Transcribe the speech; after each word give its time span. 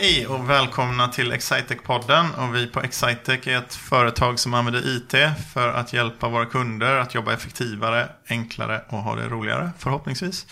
Hej 0.00 0.26
och 0.26 0.50
välkomna 0.50 1.08
till 1.08 1.32
Excitec-podden. 1.32 2.34
Och 2.34 2.54
vi 2.54 2.66
på 2.66 2.80
Excitec 2.80 3.46
är 3.46 3.58
ett 3.58 3.74
företag 3.74 4.38
som 4.38 4.54
använder 4.54 4.96
IT 4.96 5.14
för 5.54 5.68
att 5.68 5.92
hjälpa 5.92 6.28
våra 6.28 6.46
kunder 6.46 6.96
att 6.96 7.14
jobba 7.14 7.32
effektivare, 7.32 8.08
enklare 8.28 8.82
och 8.88 8.98
ha 8.98 9.16
det 9.16 9.28
roligare, 9.28 9.70
förhoppningsvis. 9.78 10.46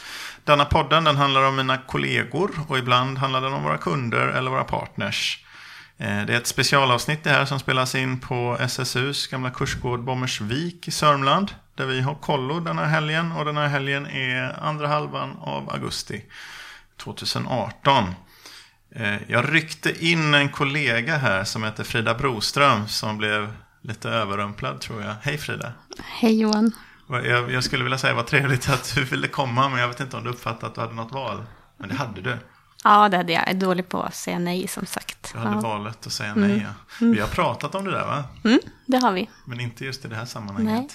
Denna 0.44 0.64
podden 0.64 1.04
den 1.04 1.16
handlar 1.16 1.42
om 1.42 1.56
mina 1.56 1.78
kollegor 1.78 2.50
och 2.68 2.78
ibland 2.78 3.18
handlar 3.18 3.40
den 3.40 3.52
om 3.52 3.62
våra 3.62 3.78
kunder 3.78 4.28
eller 4.28 4.50
våra 4.50 4.64
partners. 4.64 5.44
Eh, 5.98 6.26
det 6.26 6.34
är 6.34 6.38
ett 6.38 6.46
specialavsnitt 6.46 7.24
det 7.24 7.30
här 7.30 7.44
som 7.44 7.58
spelas 7.58 7.94
in 7.94 8.20
på 8.20 8.56
SSUs 8.60 9.26
gamla 9.26 9.50
kursgård 9.50 10.04
Bommersvik 10.04 10.88
i 10.88 10.90
Sörmland. 10.90 11.50
Där 11.74 11.86
vi 11.86 12.00
har 12.00 12.14
kollo 12.14 12.60
den 12.60 12.78
här 12.78 12.86
helgen 12.86 13.32
och 13.32 13.44
den 13.44 13.56
här 13.56 13.68
helgen 13.68 14.06
är 14.06 14.62
andra 14.62 14.88
halvan 14.88 15.36
av 15.40 15.70
augusti 15.70 16.24
2018. 16.96 18.14
Eh, 18.90 19.16
jag 19.28 19.54
ryckte 19.54 20.06
in 20.06 20.34
en 20.34 20.48
kollega 20.48 21.16
här 21.16 21.44
som 21.44 21.64
heter 21.64 21.84
Frida 21.84 22.14
Broström 22.14 22.88
som 22.88 23.18
blev 23.18 23.52
lite 23.82 24.08
överrumplad 24.08 24.80
tror 24.80 25.02
jag. 25.02 25.14
Hej 25.22 25.38
Frida! 25.38 25.72
Hej 25.98 26.40
Johan! 26.40 26.72
Jag, 27.08 27.52
jag 27.52 27.64
skulle 27.64 27.84
vilja 27.84 27.98
säga 27.98 28.14
vad 28.14 28.26
trevligt 28.26 28.68
att 28.68 28.94
du 28.94 29.04
ville 29.04 29.28
komma 29.28 29.68
men 29.68 29.78
jag 29.78 29.88
vet 29.88 30.00
inte 30.00 30.16
om 30.16 30.24
du 30.24 30.30
uppfattade 30.30 30.66
att 30.66 30.74
du 30.74 30.80
hade 30.80 30.94
något 30.94 31.12
val. 31.12 31.44
Men 31.76 31.88
det 31.88 31.94
hade 31.94 32.20
du. 32.20 32.38
Ja, 32.84 33.08
det 33.08 33.16
hade 33.16 33.32
jag. 33.32 33.42
Jag 33.42 33.50
är 33.50 33.54
dålig 33.54 33.88
på 33.88 34.02
att 34.02 34.14
säga 34.14 34.38
nej 34.38 34.68
som 34.68 34.86
sagt. 34.86 35.32
Du 35.32 35.38
hade 35.38 35.54
ja. 35.54 35.60
valet 35.60 36.06
att 36.06 36.12
säga 36.12 36.34
nej 36.34 36.66
ja. 36.66 37.04
Mm. 37.04 37.14
Vi 37.14 37.20
har 37.20 37.28
pratat 37.28 37.74
om 37.74 37.84
det 37.84 37.90
där 37.90 38.06
va? 38.06 38.24
Mm, 38.44 38.58
det 38.86 38.96
har 38.96 39.12
vi. 39.12 39.30
Men 39.44 39.60
inte 39.60 39.84
just 39.84 40.04
i 40.04 40.08
det 40.08 40.16
här 40.16 40.24
sammanhanget. 40.24 40.74
Nej. 40.74 40.88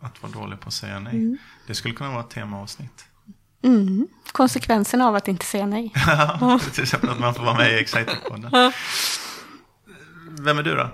Att 0.00 0.22
vara 0.22 0.32
dålig 0.32 0.60
på 0.60 0.68
att 0.68 0.74
säga 0.74 0.98
nej. 1.00 1.14
Mm. 1.14 1.38
Det 1.66 1.74
skulle 1.74 1.94
kunna 1.94 2.10
vara 2.10 2.20
ett 2.20 2.30
temaavsnitt. 2.30 3.04
Mm. 3.62 4.08
Konsekvenserna 4.32 5.08
av 5.08 5.14
att 5.14 5.28
inte 5.28 5.46
säga 5.46 5.66
nej. 5.66 5.92
Ja, 6.40 6.60
till 6.74 6.82
exempel 6.82 7.10
att 7.10 7.20
man 7.20 7.34
får 7.34 7.42
vara 7.42 7.56
med 7.56 7.72
i 7.72 7.84
Exciter-podden. 7.84 8.72
Vem 10.40 10.58
är 10.58 10.62
du 10.62 10.74
då? 10.74 10.90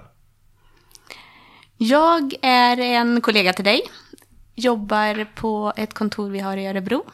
Jag 1.77 2.34
är 2.42 2.78
en 2.78 3.20
kollega 3.20 3.53
till 3.53 3.64
dig. 3.64 3.83
Jobbar 4.55 5.25
på 5.34 5.73
ett 5.77 5.95
kontor 5.95 6.31
vi 6.31 6.41
har 6.41 6.56
i 6.56 6.67
Örebro. 6.67 7.05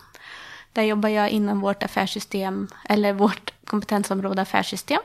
Där 0.72 0.82
jobbar 0.82 1.08
jag 1.08 1.30
inom 1.30 1.60
vårt 1.60 1.82
affärssystem, 1.82 2.68
eller 2.88 3.12
vårt 3.12 3.52
kompetensområde 3.64 4.42
affärssystem. 4.42 5.00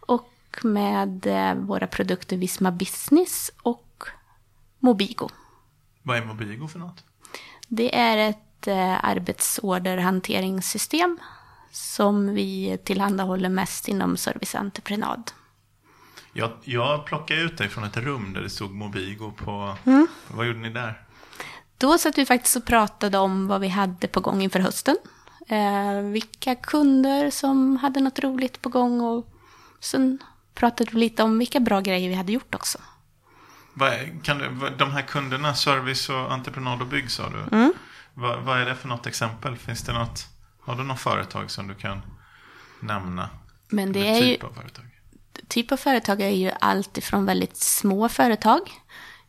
Och 0.00 0.32
med 0.62 1.26
eh, 1.26 1.54
våra 1.54 1.86
produkter 1.86 2.36
Visma 2.36 2.70
Business 2.70 3.50
och 3.62 4.04
Mobigo. 4.78 5.28
Vad 6.02 6.16
är 6.16 6.24
Mobigo 6.24 6.68
för 6.68 6.78
något? 6.78 7.04
Det 7.68 7.96
är 7.96 8.16
ett 8.16 8.45
eh, 8.66 9.04
arbetsorderhanteringssystem 9.04 11.18
som 11.70 12.34
vi 12.34 12.78
tillhandahåller 12.84 13.48
mest 13.48 13.88
inom 13.88 14.16
serviceentreprenad. 14.16 15.30
Jag, 16.32 16.52
jag 16.64 17.06
plockade 17.06 17.40
ut 17.40 17.58
dig 17.58 17.68
från 17.68 17.84
ett 17.84 17.96
rum 17.96 18.32
där 18.32 18.40
det 18.40 18.50
stod 18.50 18.70
Mobigo 18.70 19.32
på... 19.36 19.76
Mm. 19.84 20.06
Vad 20.28 20.46
gjorde 20.46 20.58
ni 20.58 20.70
där? 20.70 21.06
Då 21.78 21.98
satt 21.98 22.18
vi 22.18 22.26
faktiskt 22.26 22.56
och 22.56 22.64
pratade 22.64 23.18
om 23.18 23.46
vad 23.46 23.60
vi 23.60 23.68
hade 23.68 24.08
på 24.08 24.20
gång 24.20 24.42
inför 24.42 24.60
hösten. 24.60 24.96
Eh, 25.48 26.00
vilka 26.00 26.54
kunder 26.54 27.30
som 27.30 27.76
hade 27.76 28.00
något 28.00 28.18
roligt 28.18 28.62
på 28.62 28.68
gång 28.68 29.00
och 29.00 29.26
sen 29.80 30.18
pratade 30.54 30.90
vi 30.92 30.98
lite 30.98 31.22
om 31.22 31.38
vilka 31.38 31.60
bra 31.60 31.80
grejer 31.80 32.08
vi 32.08 32.14
hade 32.14 32.32
gjort 32.32 32.54
också. 32.54 32.78
Kan 34.22 34.38
du, 34.38 34.70
de 34.78 34.90
här 34.90 35.02
kunderna, 35.02 35.54
service 35.54 36.08
och 36.08 36.32
entreprenad 36.32 36.80
och 36.80 36.86
bygg 36.86 37.10
sa 37.10 37.30
du. 37.30 37.56
Mm. 37.56 37.72
Vad, 38.18 38.42
vad 38.42 38.60
är 38.60 38.66
det 38.66 38.74
för 38.74 38.88
något 38.88 39.06
exempel? 39.06 39.56
Finns 39.56 39.82
det 39.82 39.92
något, 39.92 40.26
har 40.60 40.76
du 40.76 40.82
något 40.82 41.00
företag 41.00 41.50
som 41.50 41.68
du 41.68 41.74
kan 41.74 42.02
nämna? 42.80 43.30
Men 43.68 43.92
det 43.92 44.00
Eller 44.00 44.20
är 44.20 44.26
ju, 44.26 44.34
typ 44.34 44.44
av 44.44 44.52
företag? 44.52 44.84
typ 45.48 45.72
av 45.72 45.76
företag 45.76 46.20
är 46.20 46.28
ju 46.30 46.50
allt 46.60 46.98
ifrån 46.98 47.26
väldigt 47.26 47.56
små 47.56 48.08
företag. 48.08 48.60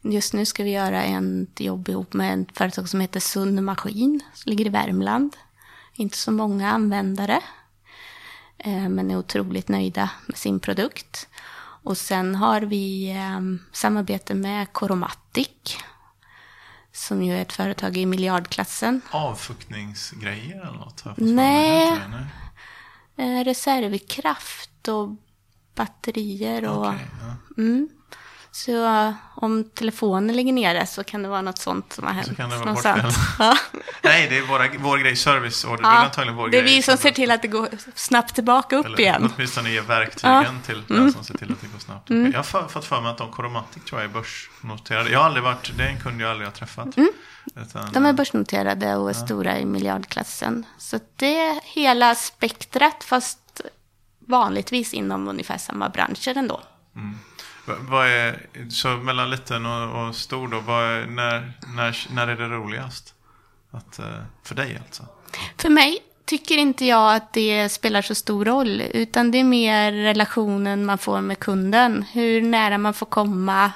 Just 0.02 0.34
nu 0.34 0.46
ska 0.46 0.64
vi 0.64 0.72
göra 0.72 1.04
ett 1.04 1.60
jobb 1.60 1.90
ihop 1.90 2.14
med 2.14 2.42
ett 2.42 2.58
företag 2.58 2.90
som 2.90 3.00
heter 3.00 3.20
Sund 3.20 3.64
Maskin, 3.64 4.20
som 4.34 4.50
ligger 4.50 4.66
i 4.66 4.70
Värmland. 4.70 5.38
Inte 5.94 6.18
så 6.18 6.32
många 6.32 6.72
användare, 6.72 7.42
eh, 8.58 8.90
men 8.90 9.12
är 9.12 9.18
otroligt 9.18 9.68
nöjda 9.68 10.10
med 10.26 10.38
sin 10.38 10.60
produkt. 10.60 11.28
Och 11.84 11.98
sen 11.98 12.36
har 12.36 12.62
vi 12.62 13.10
eh, 13.12 13.42
samarbete 13.72 14.34
med 14.34 14.74
Coromatic, 14.74 15.78
som 16.98 17.24
ju 17.24 17.34
är 17.34 17.42
ett 17.42 17.54
företag 17.54 17.98
i 17.98 18.06
miljardklassen. 18.06 19.02
Avfuktningsgrejer 19.12 20.62
eller 20.62 20.80
något? 20.80 21.04
Nej. 21.18 21.92
Det? 21.92 22.08
Nej. 23.16 23.40
Eh, 23.40 23.44
reservkraft 23.44 24.88
och 24.88 25.10
batterier 25.76 26.66
och... 26.66 26.88
Okej, 26.88 27.08
ja. 27.22 27.62
Mm. 27.62 27.90
Så 28.66 28.86
eh, 28.86 29.12
om 29.36 29.64
telefonen 29.64 30.36
ligger 30.36 30.54
nere 30.54 30.86
så 30.86 31.04
kan 31.04 31.24
det 31.24 31.30
vara 31.30 31.42
något 31.42 31.58
sånt 31.58 31.94
som 31.94 32.06
har 32.06 32.14
hänt. 32.14 32.38
kan 32.38 32.50
det 32.50 32.58
vara 32.58 32.74
bortfällt. 32.74 33.16
Ja. 33.40 33.58
Nej, 34.04 34.28
det 34.30 34.38
är 34.38 34.42
våra, 34.42 34.68
vår 34.80 34.98
grej, 34.98 35.16
serviceorder. 35.16 35.84
det 35.84 35.90
är 35.90 35.94
Ja, 35.94 35.98
antagligen 36.06 36.36
vår 36.36 36.50
det 36.50 36.58
är 36.58 36.62
grej. 36.62 36.76
vi 36.76 36.82
som 36.82 36.98
ser 36.98 37.12
till 37.12 37.32
att 37.32 37.42
det 37.42 37.48
går 37.48 37.70
snabbt 37.96 38.36
tillbaka 38.36 38.76
upp 38.76 38.86
Eller 38.86 39.00
igen. 39.00 39.32
åtminstone 39.36 39.70
ger 39.72 39.82
verktygen 39.82 40.34
Ja. 40.36 40.46
till 40.66 40.84
den 40.88 41.12
som 41.14 41.24
ser 41.24 41.38
till 41.38 41.52
att 41.52 41.62
det 41.62 41.68
går 41.68 41.80
snabbt. 41.80 42.10
Mm. 42.10 42.32
Jag 42.32 42.40
har 42.40 42.44
för- 42.44 42.68
fått 42.68 42.86
för 42.86 43.02
mig 43.02 43.12
att 43.12 43.18
de 43.18 43.32
Coromatic 43.32 43.84
tror 43.84 44.02
jag 44.02 44.10
är 44.10 44.14
börsnoterade. 44.14 45.10
Jag 45.10 45.20
har 45.20 45.26
aldrig 45.26 45.44
varit, 45.44 45.72
det 45.78 45.84
är 45.84 45.88
en 45.90 46.00
kund 46.00 46.22
jag 46.22 46.32
aldrig 46.32 46.48
har 46.48 46.54
träffat. 46.54 46.88
Utan, 46.88 47.82
Mm. 47.82 47.94
De 47.94 48.06
är 48.06 48.14
börsnoterade 48.14 48.96
och 48.96 49.10
är 49.10 49.14
stora 49.14 49.60
i 49.60 49.66
miljardklassen. 49.66 50.66
Så 50.78 51.00
det 51.16 51.40
är 51.40 51.60
hela 51.64 52.16
spektrat, 52.16 53.04
fast 53.04 53.62
vanligtvis 54.20 54.94
inom 54.94 55.28
ungefär 55.28 55.58
samma 55.58 55.90
branscher 55.90 56.38
ändå. 56.38 56.62
Va- 56.94 57.02
Vad 57.68 58.08
är, 58.08 58.48
så 58.70 58.88
mellan 58.88 59.30
liten 59.30 59.66
och, 59.66 60.08
och 60.08 60.16
stor 60.16 60.48
då, 60.48 60.58
är, 60.58 61.06
när, 61.06 61.54
när, 61.76 62.08
när 62.16 62.28
är 62.28 62.36
det 62.36 62.48
roligast? 62.48 63.14
Att, 63.72 64.00
eh, 64.00 64.06
för 64.44 64.56
dig 64.56 64.82
alltså? 64.86 65.04
För 65.58 65.70
mig 65.70 66.00
tycker 66.26 66.58
inte 66.58 66.86
jag 66.86 67.16
att 67.16 67.34
det 67.34 67.70
spelar 67.70 68.02
så 68.02 68.16
stor 68.16 68.46
roll, 68.46 68.82
utan 68.82 69.32
det 69.32 69.38
är 69.38 69.44
mer 69.44 69.92
relationen 69.92 70.86
man 70.86 70.98
får 70.98 71.22
med 71.22 71.40
kunden. 71.40 72.04
Hur 72.04 72.42
nära 72.42 72.78
man 72.78 72.94
får 72.94 73.06
komma, 73.06 73.72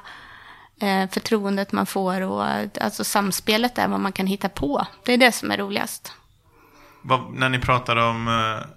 eh, 0.82 1.10
förtroendet 1.10 1.72
man 1.72 1.86
får 1.86 2.22
och 2.22 2.46
alltså 2.82 3.04
samspelet 3.04 3.76
där, 3.76 3.88
vad 3.88 4.00
man 4.00 4.12
kan 4.12 4.28
hitta 4.28 4.50
på. 4.50 4.88
Det 5.06 5.14
är 5.14 5.18
det 5.18 5.32
som 5.32 5.52
är 5.52 5.58
roligast. 5.58 6.14
Vad, 7.02 7.34
när 7.34 7.50
ni 7.50 7.60
pratade 7.60 8.04
om, 8.04 8.28
eh, 8.28 8.68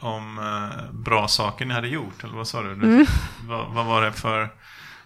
om 0.00 0.38
eh, 0.38 0.92
bra 0.92 1.28
saker 1.28 1.64
ni 1.64 1.74
hade 1.74 1.88
gjort, 1.88 2.24
eller 2.24 2.34
vad 2.34 2.48
sa 2.48 2.62
du? 2.62 2.72
Mm. 2.72 3.06
Vad, 3.48 3.68
vad 3.68 3.86
var 3.86 4.02
det 4.02 4.12
för, 4.12 4.48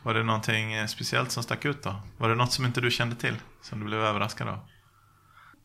var 0.02 0.14
det 0.14 0.22
någonting 0.22 0.72
eh, 0.72 0.86
speciellt 0.86 1.30
som 1.32 1.42
stack 1.42 1.64
ut 1.64 1.82
då? 1.82 1.94
Var 2.18 2.28
det 2.28 2.34
något 2.34 2.52
som 2.52 2.64
inte 2.64 2.80
du 2.80 2.90
kände 2.90 3.16
till? 3.16 3.34
Som 3.62 3.80
du 3.80 3.86
blev 3.86 4.00
överraskad 4.00 4.48
av? 4.48 4.58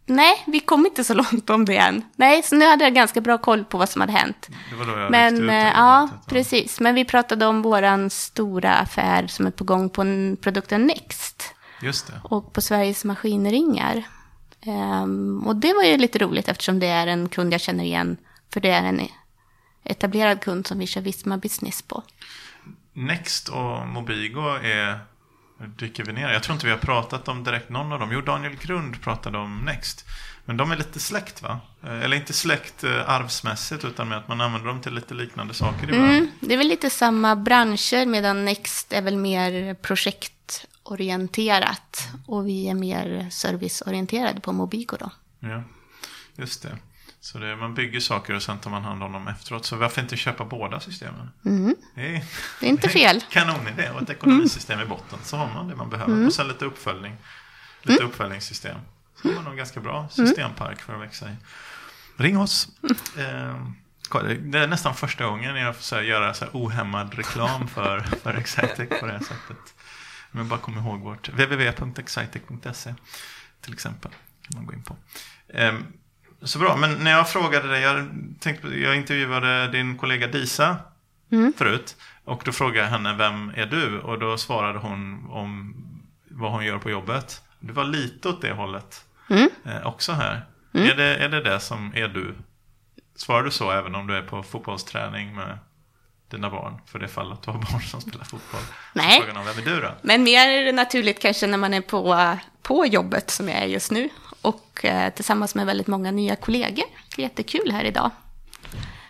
Nej, 0.10 0.44
vi 0.48 0.60
kom 0.60 0.86
inte 0.86 1.04
så 1.04 1.14
långt 1.14 1.50
om 1.50 1.66
det 1.66 1.78
än. 1.78 2.02
Nej, 2.16 2.44
så 2.44 2.56
nu 2.56 2.66
hade 2.66 2.84
jag 2.84 2.94
ganska 2.94 3.22
bra 3.22 3.38
koll 3.38 3.66
på 3.66 3.78
vad 3.78 3.90
som 3.90 4.02
hade 4.02 4.14
hänt. 4.14 4.50
Det 4.70 4.76
var 4.76 4.86
då 4.86 5.00
jag 5.00 5.12
Men 5.12 5.36
ut 5.36 5.48
det 5.48 5.72
ja, 5.76 6.09
precis. 6.28 6.80
Men 6.80 6.96
vi 6.96 7.06
pratade 7.06 7.46
om 7.46 7.62
våran 7.62 8.09
stora 8.09 8.74
affär 8.74 9.28
som 9.28 9.48
är 9.48 9.52
på 9.52 9.64
gång 9.64 9.90
på 9.90 10.02
en 10.02 10.38
produkten 10.42 10.88
Next. 10.88 11.54
Just 11.82 12.08
det. 12.08 12.14
och 12.24 12.54
på 12.54 12.62
Sveriges 12.62 13.06
Maskinringar. 13.06 14.04
Ehm, 14.62 15.44
och 15.48 15.56
det 15.56 15.74
var 15.74 15.84
ju 15.84 15.98
lite 15.98 16.20
roligt 16.20 16.48
eftersom 16.48 16.80
det 16.80 16.88
är 16.88 17.08
en 17.08 17.30
kund 17.30 17.54
jag 17.54 17.62
känner 17.62 17.84
igen. 17.84 18.18
För 18.57 18.62
det 18.62 18.69
är 18.69 18.84
en 18.84 19.07
etablerad 19.84 20.41
kund 20.41 20.68
som 20.68 20.79
vi 20.79 20.88
kör 20.88 21.01
Visma 21.01 21.38
Business 21.38 21.81
på. 21.81 22.03
Next 22.93 23.49
och 23.49 23.87
Mobigo 23.87 24.41
är... 24.64 24.99
Nu 25.59 25.67
dyker 25.67 26.03
vi 26.03 26.14
ner. 26.14 26.29
Jag 26.29 26.43
tror 26.43 26.53
inte 26.53 26.66
vi 26.66 26.72
har 26.72 26.79
pratat 26.79 27.28
om 27.28 27.43
direkt 27.43 27.70
någon 27.70 27.91
av 27.91 27.99
dem. 27.99 28.09
Jo, 28.11 28.22
Daniel 28.22 28.55
Grund 28.55 29.02
pratade 29.02 29.37
om 29.37 29.66
Next. 29.66 30.05
Men 30.46 30.58
de 30.58 30.72
är 30.72 30.78
lite 30.78 30.99
släkt 30.99 31.41
va? 31.41 31.59
Eh, 31.84 32.02
Eller 32.02 32.17
inte 32.17 32.34
släkt 32.34 32.84
eh, 32.84 33.09
arvsmässigt 33.09 33.85
utan 33.85 34.09
med 34.09 34.17
att 34.17 34.28
man 34.28 34.41
använder 34.41 34.67
dem 34.67 34.82
till 34.82 34.93
lite 34.93 35.14
liknande 35.14 35.53
saker 35.53 35.84
ibland. 35.84 36.11
Mm, 36.11 36.28
det 36.40 36.53
är 36.53 36.58
väl 36.58 36.67
lite 36.67 36.90
samma 36.90 37.35
branscher 37.35 38.05
medan 38.05 38.46
Next 38.46 38.93
är 38.93 39.02
väl 39.02 39.17
mer 39.17 39.73
projektorienterat. 39.73 42.08
Och 42.26 42.47
vi 42.47 42.70
är 42.70 42.73
mer 42.76 43.29
serviceorienterade 43.29 44.41
på 44.41 44.52
Mobigo 44.52 44.97
då. 44.99 45.11
Ja, 45.40 45.64
just 46.35 46.64
det. 46.64 46.78
Så 47.19 47.37
det, 47.37 47.55
man 47.55 47.73
bygger 47.73 47.99
saker 47.99 48.34
och 48.34 48.43
sen 48.43 48.58
tar 48.59 48.72
man 48.72 48.84
hand 48.84 49.03
om 49.03 49.11
dem 49.11 49.28
efteråt. 49.28 49.66
Så 49.66 49.75
varför 49.75 50.02
inte 50.02 50.17
köpa 50.17 50.46
båda 50.46 50.79
systemen? 50.79 51.29
Mm, 51.46 51.75
Det 51.96 52.16
är, 52.16 52.23
det 52.59 52.66
är 52.66 52.69
inte 52.69 52.90
fel. 52.90 53.23
kanonidé. 53.31 53.90
Och 53.90 54.02
ett 54.02 54.09
ekonomisystem 54.09 54.79
i 54.79 54.85
botten. 54.85 55.19
Så 55.23 55.37
har 55.37 55.53
man 55.53 55.67
det 55.67 55.75
man 55.75 55.90
behöver. 55.90 56.14
Mm. 56.14 56.28
Och 56.28 56.34
sen 56.34 56.47
lite 56.47 56.66
uppföljning. 56.66 57.17
Lite 57.81 58.03
uppföljningssystem. 58.03 58.78
Så 59.22 59.28
har 59.28 59.35
man 59.35 59.52
en 59.52 59.58
ganska 59.58 59.79
bra 59.79 60.09
systempark 60.09 60.81
för 60.81 60.96
att 60.96 61.02
växa 61.02 61.29
i. 61.29 61.35
Ring 62.17 62.40
oss. 62.40 62.67
Eh, 63.17 63.55
det 64.40 64.59
är 64.59 64.67
nästan 64.67 64.96
första 64.96 65.25
gången 65.25 65.55
jag 65.55 65.75
får 65.75 65.84
så 65.84 65.96
här, 65.96 66.03
göra 66.03 66.34
så 66.34 66.46
här 66.46 66.52
ohämmad 66.53 67.13
reklam 67.13 67.67
för, 67.67 67.99
för 67.99 68.34
Excitec 68.34 68.90
på 68.99 69.05
det 69.05 69.11
här 69.11 69.20
sättet. 69.20 69.75
Men 70.31 70.47
bara 70.47 70.59
kom 70.59 70.78
ihåg 70.78 70.99
vårt 71.02 71.29
www.excitec.se 71.29 72.96
till 73.61 73.73
exempel. 73.73 74.11
kan 74.41 74.55
man 74.55 74.66
gå 74.66 74.73
in 74.73 74.84
på. 74.84 74.96
Ehm, 75.53 75.85
Så 76.43 76.59
bra, 76.59 76.75
men 76.75 76.93
när 77.03 77.11
jag 77.11 77.29
frågade 77.29 77.67
dig, 77.67 77.81
jag, 77.81 78.07
tänkte, 78.39 78.67
jag 78.67 78.95
intervjuade 78.95 79.67
din 79.67 79.97
kollega 79.97 80.28
Disa 80.28 80.75
Mm. 81.31 81.53
förut. 81.57 81.95
Och 82.25 82.41
då 82.45 82.51
frågade 82.51 82.79
jag 82.79 82.85
henne, 82.87 83.13
vem 83.13 83.49
är 83.55 83.66
du? 83.66 83.99
Och 83.99 84.19
då 84.19 84.37
svarade 84.37 84.79
hon 84.79 85.28
om 85.29 85.75
vad 86.31 86.51
hon 86.51 86.66
gör 86.66 86.78
på 86.78 86.89
jobbet. 86.89 87.41
Det 87.59 87.73
var 87.73 87.84
lite 87.84 88.29
åt 88.29 88.41
det 88.41 88.51
hållet 88.53 89.05
Mm. 89.29 89.49
eh, 89.66 89.87
också 89.87 90.11
här. 90.11 90.45
Är, 90.73 90.95
det, 90.95 91.16
är 91.16 91.29
det 91.29 91.41
det 91.43 91.59
som 91.59 91.91
är 91.95 92.07
du? 92.07 92.35
Svarar 93.16 93.43
du 93.43 93.51
så 93.51 93.72
även 93.72 93.95
om 93.95 94.07
du 94.07 94.16
är 94.17 94.22
på 94.22 94.43
fotbollsträning 94.43 95.35
med 95.35 95.57
dina 96.31 96.49
barn? 96.49 96.81
För 96.85 96.99
det 96.99 97.07
fall 97.07 97.31
att 97.31 97.43
du 97.43 97.51
har 97.51 97.57
barn 97.72 97.81
som 97.81 98.01
spelar 98.01 98.25
fotboll. 98.25 98.61
Nej. 98.93 99.22
Om 99.35 99.45
vem 99.45 99.57
är 99.57 99.61
du 99.75 99.81
då? 99.81 99.91
Men 100.01 100.23
mer 100.23 100.73
naturligt 100.73 101.22
kanske 101.22 101.47
när 101.47 101.57
man 101.57 101.73
är 101.73 101.81
på, 101.81 102.35
på 102.61 102.85
jobbet 102.85 103.29
som 103.29 103.49
jag 103.49 103.57
är 103.57 103.66
just 103.66 103.91
nu. 103.91 104.09
Och 104.47 104.85
eh, 104.85 105.14
tillsammans 105.14 105.55
med 105.55 105.66
väldigt 105.66 105.88
många 105.88 106.11
nya 106.11 106.35
kollegor. 106.35 106.85
Jättekul 107.17 107.72
här 107.72 107.84
idag. 107.84 108.11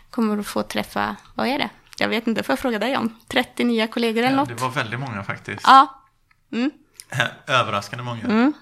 Kommer 0.10 0.38
att 0.38 0.48
få 0.48 0.64
träffa, 0.64 1.16
vad 1.36 1.48
är 1.48 1.58
det? 1.60 1.70
Jag 2.00 2.10
vet 2.10 2.28
inte, 2.28 2.44
får 2.44 2.54
jag 2.54 2.60
fråga 2.60 2.80
dig 2.80 2.98
om? 2.98 3.16
30 3.28 3.64
nya 3.64 3.88
kollegor 3.88 4.20
eller 4.24 4.30
Ja, 4.32 4.36
något? 4.38 4.50
det 4.50 4.56
var 4.56 4.70
väldigt 4.70 5.00
många 5.00 5.24
faktiskt. 5.24 5.62
Ja. 5.64 6.04
Mm. 6.52 6.72
Överraskande 7.48 8.04
många. 8.04 8.22
Mm. 8.24 8.54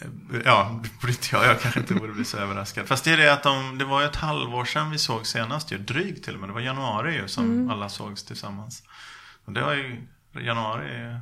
Eh, 0.00 0.40
Ja, 0.44 0.70
borde 1.00 1.12
inte 1.12 1.28
jag. 1.32 1.44
Jag 1.46 1.60
kanske 1.60 1.80
inte 1.80 1.94
borde 1.94 2.12
bli 2.12 2.24
så 2.24 2.36
överraskad. 2.38 2.86
Fast 2.88 3.04
det 3.04 3.10
är 3.12 3.16
det 3.16 3.32
att 3.32 3.42
de, 3.42 3.78
det 3.78 3.84
var 3.84 4.00
ju 4.00 4.06
ett 4.06 4.16
halvår 4.16 4.64
sedan 4.64 4.90
vi 4.90 4.98
såg 4.98 5.26
senast 5.26 5.72
ju. 5.72 5.78
Drygt 5.78 6.24
till 6.24 6.34
och 6.34 6.40
med. 6.40 6.48
Det 6.48 6.52
var 6.52 6.60
januari 6.60 7.14
ju 7.14 7.28
som 7.28 7.44
Mm. 7.44 7.70
alla 7.70 7.88
sågs 7.88 8.24
tillsammans. 8.24 8.82
Och 9.44 9.52
det 9.52 9.60
var 9.62 9.72
ju, 9.74 10.06
januari, 10.32 11.16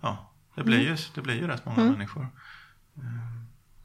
ja, 0.00 0.32
det 0.56 0.62
blir 0.64 0.80
ju, 0.80 0.96
det 1.14 1.20
blir 1.20 1.34
ju 1.34 1.46
rätt 1.46 1.64
många 1.66 1.80
Mm. 1.80 1.92
människor. 1.92 2.26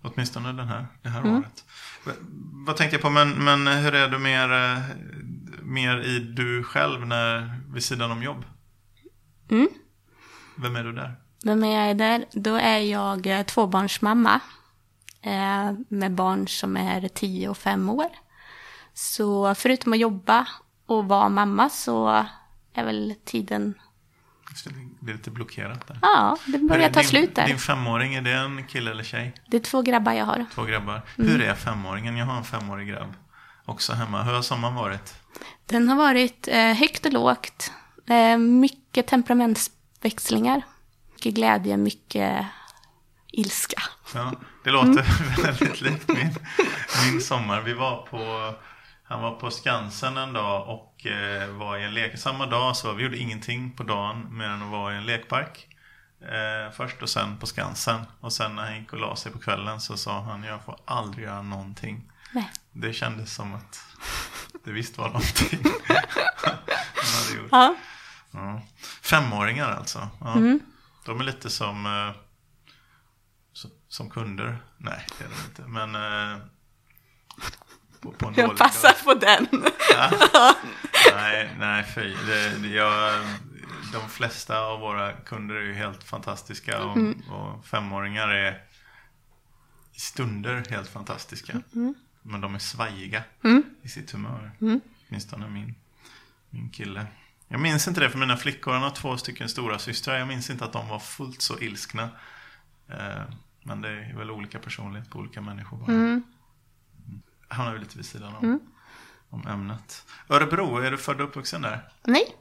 Åtminstone 0.06 0.54
den 0.54 0.68
här, 0.68 0.88
det 1.02 1.10
här 1.10 1.20
Mm. 1.22 1.36
året. 1.36 1.64
Vad 2.66 2.78
tänkte 2.78 2.96
jag 2.96 3.02
på, 3.02 3.10
men, 3.10 3.30
men 3.30 3.68
hur 3.68 3.96
är 3.96 4.08
du 4.10 4.18
mer, 4.20 4.52
eh, 4.52 4.80
mer 5.64 5.98
i 6.02 6.20
du 6.20 6.64
själv 6.64 7.08
när, 7.08 7.60
vid 7.74 7.84
sidan 7.84 8.12
om 8.12 8.24
jobb? 8.24 8.44
Mm. 9.52 9.68
Vem 10.56 10.76
är 10.76 10.84
du 10.84 10.92
där? 10.92 11.16
Vem 11.46 11.64
är 11.64 11.88
jag 11.88 11.98
där? 11.98 12.26
Då 12.32 12.56
är 12.56 12.78
jag 12.80 13.28
eh, 13.28 13.44
tvåbarnsmamma. 13.46 14.40
Eh, 15.22 15.74
med 15.90 16.12
barn 16.12 16.48
som 16.48 16.78
är 16.78 17.08
10 17.08 17.50
och 17.50 17.58
5 17.58 17.90
år. 17.90 18.10
Så 18.94 19.56
förutom 19.56 19.94
att 19.94 20.00
jobba 20.00 20.48
och 20.86 21.06
vara 21.06 21.30
mamma 21.30 21.70
så 21.70 22.26
är 22.74 22.86
väl 22.86 23.16
tiden... 23.26 23.74
Det, 24.64 25.12
är 25.12 25.16
lite 25.16 25.32
blockerat 25.32 25.88
där. 25.88 26.00
Ja, 26.02 26.38
det 26.46 26.58
börjar 26.58 26.90
ta 26.90 27.00
din, 27.00 27.10
slut 27.10 27.36
där. 27.36 27.48
Din 27.48 27.60
femåring, 27.60 28.16
är 28.16 28.22
det 28.22 28.32
en 28.32 28.68
kille 28.68 28.92
eller 28.92 29.04
tjej? 29.04 29.34
Det 29.48 29.58
är 29.58 29.62
två 29.62 29.82
grabbar 29.82 30.14
jag 30.14 30.26
har. 30.26 30.46
Två 30.54 30.64
grabbar. 30.64 31.02
Mm. 31.18 31.32
Hur 31.32 31.42
är 31.42 31.56
femåringen? 31.56 32.18
Jag 32.18 32.26
har 32.26 32.38
en 32.38 32.44
femårig 32.44 32.88
grabb. 32.88 33.14
Också 33.66 33.94
hemma. 33.94 34.24
Hur 34.24 34.34
har 34.34 34.42
sommaren 34.42 34.76
varit? 34.76 35.14
Den 35.66 35.90
har 35.90 35.96
varit 35.96 36.48
eh, 36.48 36.74
högt 36.74 37.06
och 37.06 37.14
lågt. 37.14 37.72
Eh, 38.10 38.38
mycket 38.38 39.08
temperamentsväxlingar. 39.08 40.62
Mycket 41.14 41.34
glädje, 41.34 41.78
mycket 41.78 42.46
ilska. 43.32 43.82
Ja, 44.14 44.34
det 44.64 44.72
låter 44.72 45.06
väldigt 45.44 45.82
likt 45.82 46.08
min, 46.08 46.36
min 47.06 47.22
sommar. 47.22 47.62
Vi 47.62 47.74
var 47.74 48.08
på, 48.10 48.54
han 49.08 49.22
var 49.22 49.32
på 49.32 49.52
Skansen 49.52 50.18
en 50.18 50.34
dag 50.34 50.70
och 50.70 51.06
eh, 51.06 51.50
var 51.50 51.78
i 51.78 51.84
en 51.84 51.94
lek. 51.94 52.20
Samma 52.20 52.46
dag 52.46 52.78
så 52.78 52.94
vi 52.94 53.04
gjorde 53.04 53.18
ingenting 53.18 53.72
på 53.72 53.84
dagen 53.84 54.38
mer 54.38 54.46
än 54.46 54.62
att 54.62 54.72
vara 54.72 54.94
i 54.94 54.98
en 54.98 55.06
lekpark. 55.06 55.68
Eh, 56.22 56.72
först 56.74 57.02
och 57.02 57.10
sen 57.10 57.38
på 57.38 57.46
Skansen. 57.46 58.02
Och 58.20 58.34
sen 58.34 58.56
när 58.56 58.64
han 58.64 58.80
gick 58.80 58.94
och 58.94 59.00
la 59.00 59.16
sig 59.16 59.32
på 59.32 59.40
kvällen 59.40 59.82
så 59.82 59.98
sa 59.98 60.22
han 60.22 60.44
jag 60.44 60.64
får 60.64 60.80
aldrig 60.86 61.26
göra 61.26 61.42
någonting. 61.42 62.12
Nej. 62.32 62.52
Det 62.72 62.94
kändes 62.94 63.34
som 63.34 63.54
att 63.54 63.86
det 64.64 64.72
visst 64.72 64.98
var 64.98 65.08
någonting 65.08 65.60
han 65.88 67.24
hade 67.24 67.42
gjort. 67.42 67.50
Ja. 67.52 67.76
Ja. 68.32 68.62
Femåringar 69.02 69.72
alltså. 69.72 70.08
Ja. 70.20 70.34
Mm. 70.34 70.60
De 71.06 71.20
är 71.20 71.24
lite 71.24 71.50
som, 71.50 71.86
eh, 71.86 72.22
som, 73.54 73.72
som 73.88 74.10
kunder. 74.10 74.58
Nej, 74.78 75.06
det 75.18 75.26
är 75.26 75.30
de 75.30 75.36
inte. 75.50 75.62
Men 75.62 75.96
eh, 75.96 76.38
på, 78.12 78.32
på 78.32 78.34
Jag 78.42 78.58
passar 78.58 79.04
på 79.04 79.14
den. 79.14 79.46
dag. 79.52 80.54
Nej, 81.16 81.50
nej 81.60 81.84
fy. 81.96 82.02
Det, 82.28 82.58
det, 82.62 82.68
jag, 82.68 83.26
de 83.94 84.10
flesta 84.10 84.60
av 84.60 84.80
våra 84.80 85.14
kunder 85.14 85.56
är 85.56 85.62
ju 85.62 85.74
helt 85.74 86.04
fantastiska 86.04 86.84
och, 86.84 86.98
Mm. 86.98 87.22
och 87.30 87.66
femåringar 87.66 88.28
är 88.30 88.62
i 89.94 90.00
stunder 90.00 90.64
helt 90.70 90.90
fantastiska. 90.90 91.62
Men 92.22 92.42
de 92.42 92.56
är 92.56 92.60
svajiga 92.60 93.24
Mm. 93.44 93.64
i 93.82 93.90
sitt 93.90 94.12
humör. 94.12 94.52
Mm. 94.62 94.82
Åtminstone 95.10 95.48
min, 95.50 95.76
min 96.50 96.70
kille. 96.70 97.06
Jag 97.48 97.60
minns 97.60 97.88
inte 97.88 98.00
det 98.02 98.10
för 98.10 98.18
mina 98.18 98.38
flickor, 98.38 98.74
han 98.74 98.82
har 98.84 98.90
två 98.90 99.18
stycken 99.18 99.50
stora 99.50 99.80
systrar. 99.80 100.18
Jag 100.18 100.28
minns 100.28 100.50
inte 100.50 100.66
att 100.66 100.74
de 100.74 100.88
var 100.88 101.00
fullt 101.00 101.42
så 101.42 101.60
ilskna. 101.60 102.10
Eh, 102.90 103.24
men 103.64 103.82
det 103.82 103.90
är 103.90 104.14
väl 104.18 104.32
olika 104.32 104.60
personlighet 104.60 105.10
på 105.10 105.20
olika 105.20 105.42
människor 105.42 105.78
bara. 105.78 105.92
Mm. 105.92 106.24
Hamnar 107.48 107.74
vi 107.74 107.80
lite 107.80 107.98
vid 107.98 108.06
sidan 108.06 108.36
om, 108.36 108.60
om 109.30 109.48
ämnet. 109.48 110.06
Örebro, 110.30 110.78
är 110.78 110.92
du 110.92 110.98
född 110.98 111.22
och 111.22 111.28
uppvuxen 111.28 111.62
där? 111.62 111.90
Nej. 112.04 112.36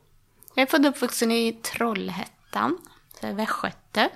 Jag 0.55 0.63
är 0.63 0.67
född 0.67 0.87
och 0.87 0.91
uppvuxen 0.91 1.33
i 1.33 1.53
Trollhättan. 1.53 2.79
Västgöte. 3.23 4.11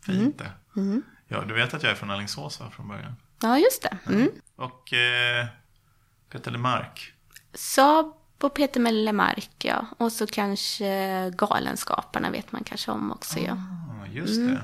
Fint 0.00 0.38
det. 0.38 0.52
Mm. 0.76 1.02
Ja, 1.28 1.44
du 1.44 1.54
vet 1.54 1.74
att 1.74 1.82
jag 1.82 1.92
är 1.92 1.96
från 1.96 2.10
Alingsås 2.10 2.60
från 2.72 2.88
början. 2.88 3.16
Ja, 3.42 3.58
just 3.58 3.82
det. 3.82 3.98
Mm. 4.06 4.28
Och 4.56 4.92
eh, 4.92 5.46
Peter 6.28 6.50
Lemark. 6.50 7.12
Saab 7.54 8.14
och 8.40 8.54
Peter 8.54 8.80
Mellemark, 8.80 9.50
ja. 9.58 9.86
Och 9.98 10.12
så 10.12 10.26
kanske 10.26 11.30
Galenskaparna 11.30 12.30
vet 12.30 12.52
man 12.52 12.64
kanske 12.64 12.90
om 12.90 13.12
också, 13.12 13.38
ja. 13.38 13.52
Ah, 13.52 14.06
just 14.06 14.36
det. 14.36 14.62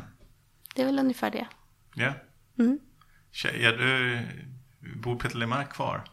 Det 0.74 0.82
är 0.82 0.86
väl 0.86 0.98
ungefär 0.98 1.30
det. 1.30 1.46
Ja. 1.94 2.12
Mm. 2.58 2.78
Tjej, 3.30 3.64
är 3.64 3.72
du, 3.72 4.26
bor 4.96 5.16
Peter 5.16 5.36
Lemark 5.38 5.72
kvar? 5.72 6.04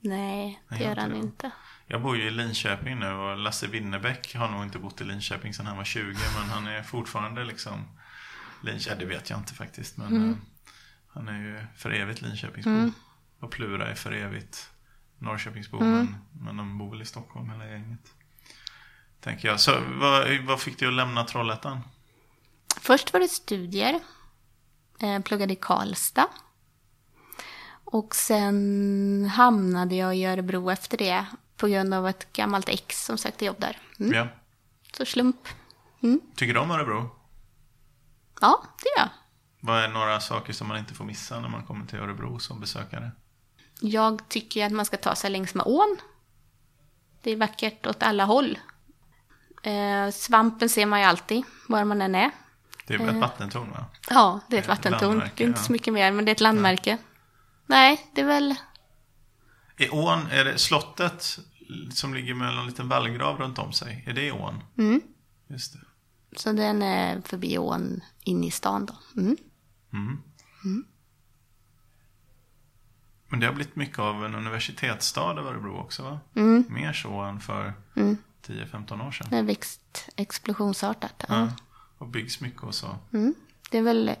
Nej, 0.00 0.62
det 0.68 0.78
gör 0.84 0.96
han 0.96 1.14
inte. 1.16 1.50
Jag 1.86 2.02
bor 2.02 2.16
ju 2.16 2.22
i 2.22 2.30
Linköping 2.30 2.98
nu 2.98 3.12
och 3.12 3.36
Lasse 3.38 3.66
Winnerbäck 3.66 4.34
har 4.34 4.48
nog 4.48 4.62
inte 4.64 4.78
bott 4.78 5.00
i 5.00 5.04
Linköping 5.04 5.54
sedan 5.54 5.66
han 5.66 5.76
var 5.76 5.84
20 5.84 6.16
men 6.38 6.48
han 6.50 6.66
är 6.66 6.82
fortfarande 6.82 7.44
liksom 7.44 7.84
Linköping, 8.62 8.98
det 8.98 9.04
vet 9.14 9.30
jag 9.30 9.38
inte 9.38 9.54
faktiskt 9.54 9.96
men 9.96 10.06
Mm. 10.06 10.30
eh, 10.30 10.36
han 11.08 11.28
är 11.28 11.38
ju 11.40 11.66
för 11.76 11.90
evigt 11.90 12.22
Linköpingsbo. 12.22 12.90
Och 13.40 13.50
Plura 13.50 13.90
är 13.90 13.94
för 13.94 14.12
evigt 14.12 14.70
Norrköpingsbo 15.18 15.76
Mm. 15.80 15.92
men, 15.92 16.14
men 16.44 16.56
de 16.56 16.78
bor 16.78 16.90
väl 16.90 17.02
i 17.02 17.06
Stockholm 17.06 17.50
hela 17.50 17.66
gänget. 17.66 18.00
Tänker 19.20 19.48
jag. 19.48 19.60
Så 19.60 19.80
vad, 19.88 20.38
vad 20.38 20.60
fick 20.60 20.78
du 20.78 20.88
att 20.88 20.94
lämna 20.94 21.24
Trollhättan? 21.24 21.80
Först 22.80 23.12
var 23.12 23.20
det 23.20 23.28
studier. 23.28 24.00
Jag 24.98 25.24
pluggade 25.24 25.52
i 25.52 25.56
Karlstad. 25.56 26.28
Och 27.90 28.14
sen 28.14 29.30
hamnade 29.34 29.94
jag 29.94 30.16
i 30.16 30.26
Örebro 30.26 30.70
efter 30.70 30.98
det 30.98 31.26
på 31.56 31.66
grund 31.66 31.94
av 31.94 32.08
ett 32.08 32.32
gammalt 32.32 32.68
ex 32.68 33.04
som 33.04 33.18
sökte 33.18 33.44
jobb 33.44 33.56
där. 33.58 33.78
Mm. 34.00 34.14
Ja. 34.14 34.28
Så 34.96 35.04
slump. 35.04 35.48
Tycker 36.36 36.54
du 36.54 36.60
om 36.60 36.70
Örebro? 36.70 37.10
Ja, 38.40 38.62
det 38.82 38.88
gör 38.88 39.06
jag. 39.06 39.10
Vad 39.60 39.84
är 39.84 39.88
några 39.88 40.20
saker 40.20 40.52
som 40.52 40.68
man 40.68 40.78
inte 40.78 40.94
får 40.94 41.04
missa 41.04 41.40
när 41.40 41.48
man 41.48 41.62
kommer 41.66 41.86
till 41.86 41.98
Örebro 41.98 42.38
som 42.38 42.60
besökare? 42.60 43.10
Jag 43.80 44.28
tycker 44.28 44.66
att 44.66 44.72
man 44.72 44.84
ska 44.84 44.96
ta 44.96 45.14
sig 45.14 45.30
längs 45.30 45.54
med 45.54 45.66
ån. 45.66 45.96
Det 47.22 47.30
är 47.30 47.36
vackert 47.36 47.86
åt 47.86 48.02
alla 48.02 48.24
håll. 48.24 48.58
Eh, 49.62 50.10
svampen 50.12 50.68
ser 50.68 50.86
man 50.86 51.00
ju 51.00 51.06
alltid, 51.06 51.42
var 51.68 51.84
man 51.84 52.02
än 52.02 52.14
är. 52.14 52.30
Det 52.86 52.94
är 52.94 53.08
ett 53.08 53.16
vattentorn 53.16 53.70
va? 53.70 53.84
Ja, 54.10 54.40
det 54.48 54.56
är 54.56 54.60
ett 54.60 54.66
Eh, 54.66 54.68
vattentorn. 54.68 55.18
Det 55.18 55.44
är 55.44 55.46
inte 55.46 55.60
ja. 55.60 55.64
så 55.64 55.72
mycket 55.72 55.94
mer, 55.94 56.12
men 56.12 56.24
det 56.24 56.30
är 56.30 56.34
ett 56.34 56.40
landmärke. 56.40 56.98
Nej, 57.70 58.10
det 58.14 58.20
är 58.20 58.24
väl... 58.26 58.54
I 59.76 59.88
ån, 59.88 60.26
är 60.26 60.44
det 60.44 60.58
slottet 60.58 61.38
som 61.92 62.14
ligger 62.14 62.34
med 62.34 62.58
en 62.58 62.66
liten 62.66 62.88
vallgrav 62.88 63.38
runt 63.38 63.58
om 63.58 63.72
sig? 63.72 64.04
Är 64.06 64.12
det 64.12 64.26
i 64.26 64.32
ån? 64.32 64.62
Mm. 64.78 65.00
Just 65.46 65.72
det. 65.72 65.78
Så 66.36 66.52
den 66.52 66.82
är 66.82 67.20
förbi 67.20 67.58
ån 67.58 68.00
in 68.24 68.44
i 68.44 68.50
stan 68.50 68.86
då. 68.86 69.20
Mm. 69.20 69.36
Mm. 69.92 70.22
Men 73.28 73.40
det 73.40 73.46
har 73.46 73.54
blivit 73.54 73.76
mycket 73.76 73.98
av 73.98 74.24
en 74.24 74.34
universitetsstad 74.34 75.30
av 75.30 75.46
Örebro 75.46 75.80
också 75.80 76.02
va? 76.02 76.20
Mm. 76.36 76.64
Mer 76.68 76.92
så 76.92 77.20
än 77.20 77.40
för 77.40 77.74
Mm. 77.96 78.16
10-15 78.46 79.06
år 79.06 79.10
sedan. 79.10 79.26
Det 79.30 79.36
har 79.36 79.42
växt 79.42 80.08
explosionsartat. 80.16 81.24
Ja. 81.28 81.34
Ja. 81.40 81.48
Och 81.98 82.08
byggs 82.08 82.40
mycket 82.40 82.62
och 82.62 82.74
så. 82.74 82.98
Mm. 83.12 83.34
Det 83.70 83.78
är 83.78 83.82
väl... 83.82 84.16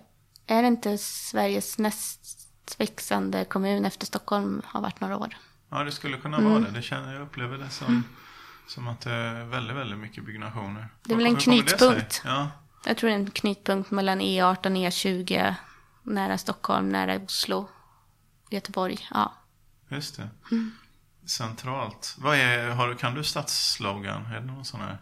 Är 0.46 0.62
det 0.62 0.68
inte 0.68 0.98
Sveriges 0.98 1.78
näst 1.78 2.39
växande 2.78 3.44
kommun 3.44 3.84
efter 3.84 4.06
Stockholm 4.06 4.62
har 4.64 4.80
varit 4.80 5.00
några 5.00 5.16
år? 5.16 5.36
Ja, 5.70 5.84
det 5.84 5.92
skulle 5.92 6.16
kunna 6.16 6.36
Mm. 6.36 6.50
vara 6.50 6.60
det. 6.62 6.70
det 6.70 6.82
känner, 6.82 7.12
jag 7.14 7.22
upplever 7.22 7.58
det 7.58 7.70
som, 7.70 8.04
som 8.66 8.88
att 8.88 9.00
det 9.00 9.12
är 9.12 9.44
väldigt, 9.44 9.76
väldigt 9.76 9.98
mycket 9.98 10.24
byggnationer. 10.24 10.88
Det 11.02 11.12
är 11.12 11.16
väl 11.16 11.26
en 11.26 11.36
knytpunkt. 11.36 12.22
Ja, 12.24 12.50
Jag 12.86 12.96
tror 12.96 13.10
det 13.10 13.14
är 13.16 13.18
en 13.20 13.30
knytpunkt 13.30 13.90
mellan 13.90 14.20
E18 14.20 14.56
och 14.58 14.92
E20, 14.92 15.54
nära 16.02 16.38
Stockholm, 16.38 16.88
nära 16.88 17.16
Oslo. 17.16 17.68
Göteborg. 18.50 18.98
Ja. 19.10 19.34
Just 19.88 20.16
det. 20.16 20.28
Centralt. 21.26 22.14
Vad 22.18 22.36
är, 22.36 22.70
har, 22.70 22.88
du- 22.88 22.96
kan 22.96 23.14
du 23.14 23.24
stadsslogan? 23.24 24.26
Är 24.26 24.40
det 24.40 24.46
någon 24.46 24.64
sån 24.64 24.80
här? 24.80 24.98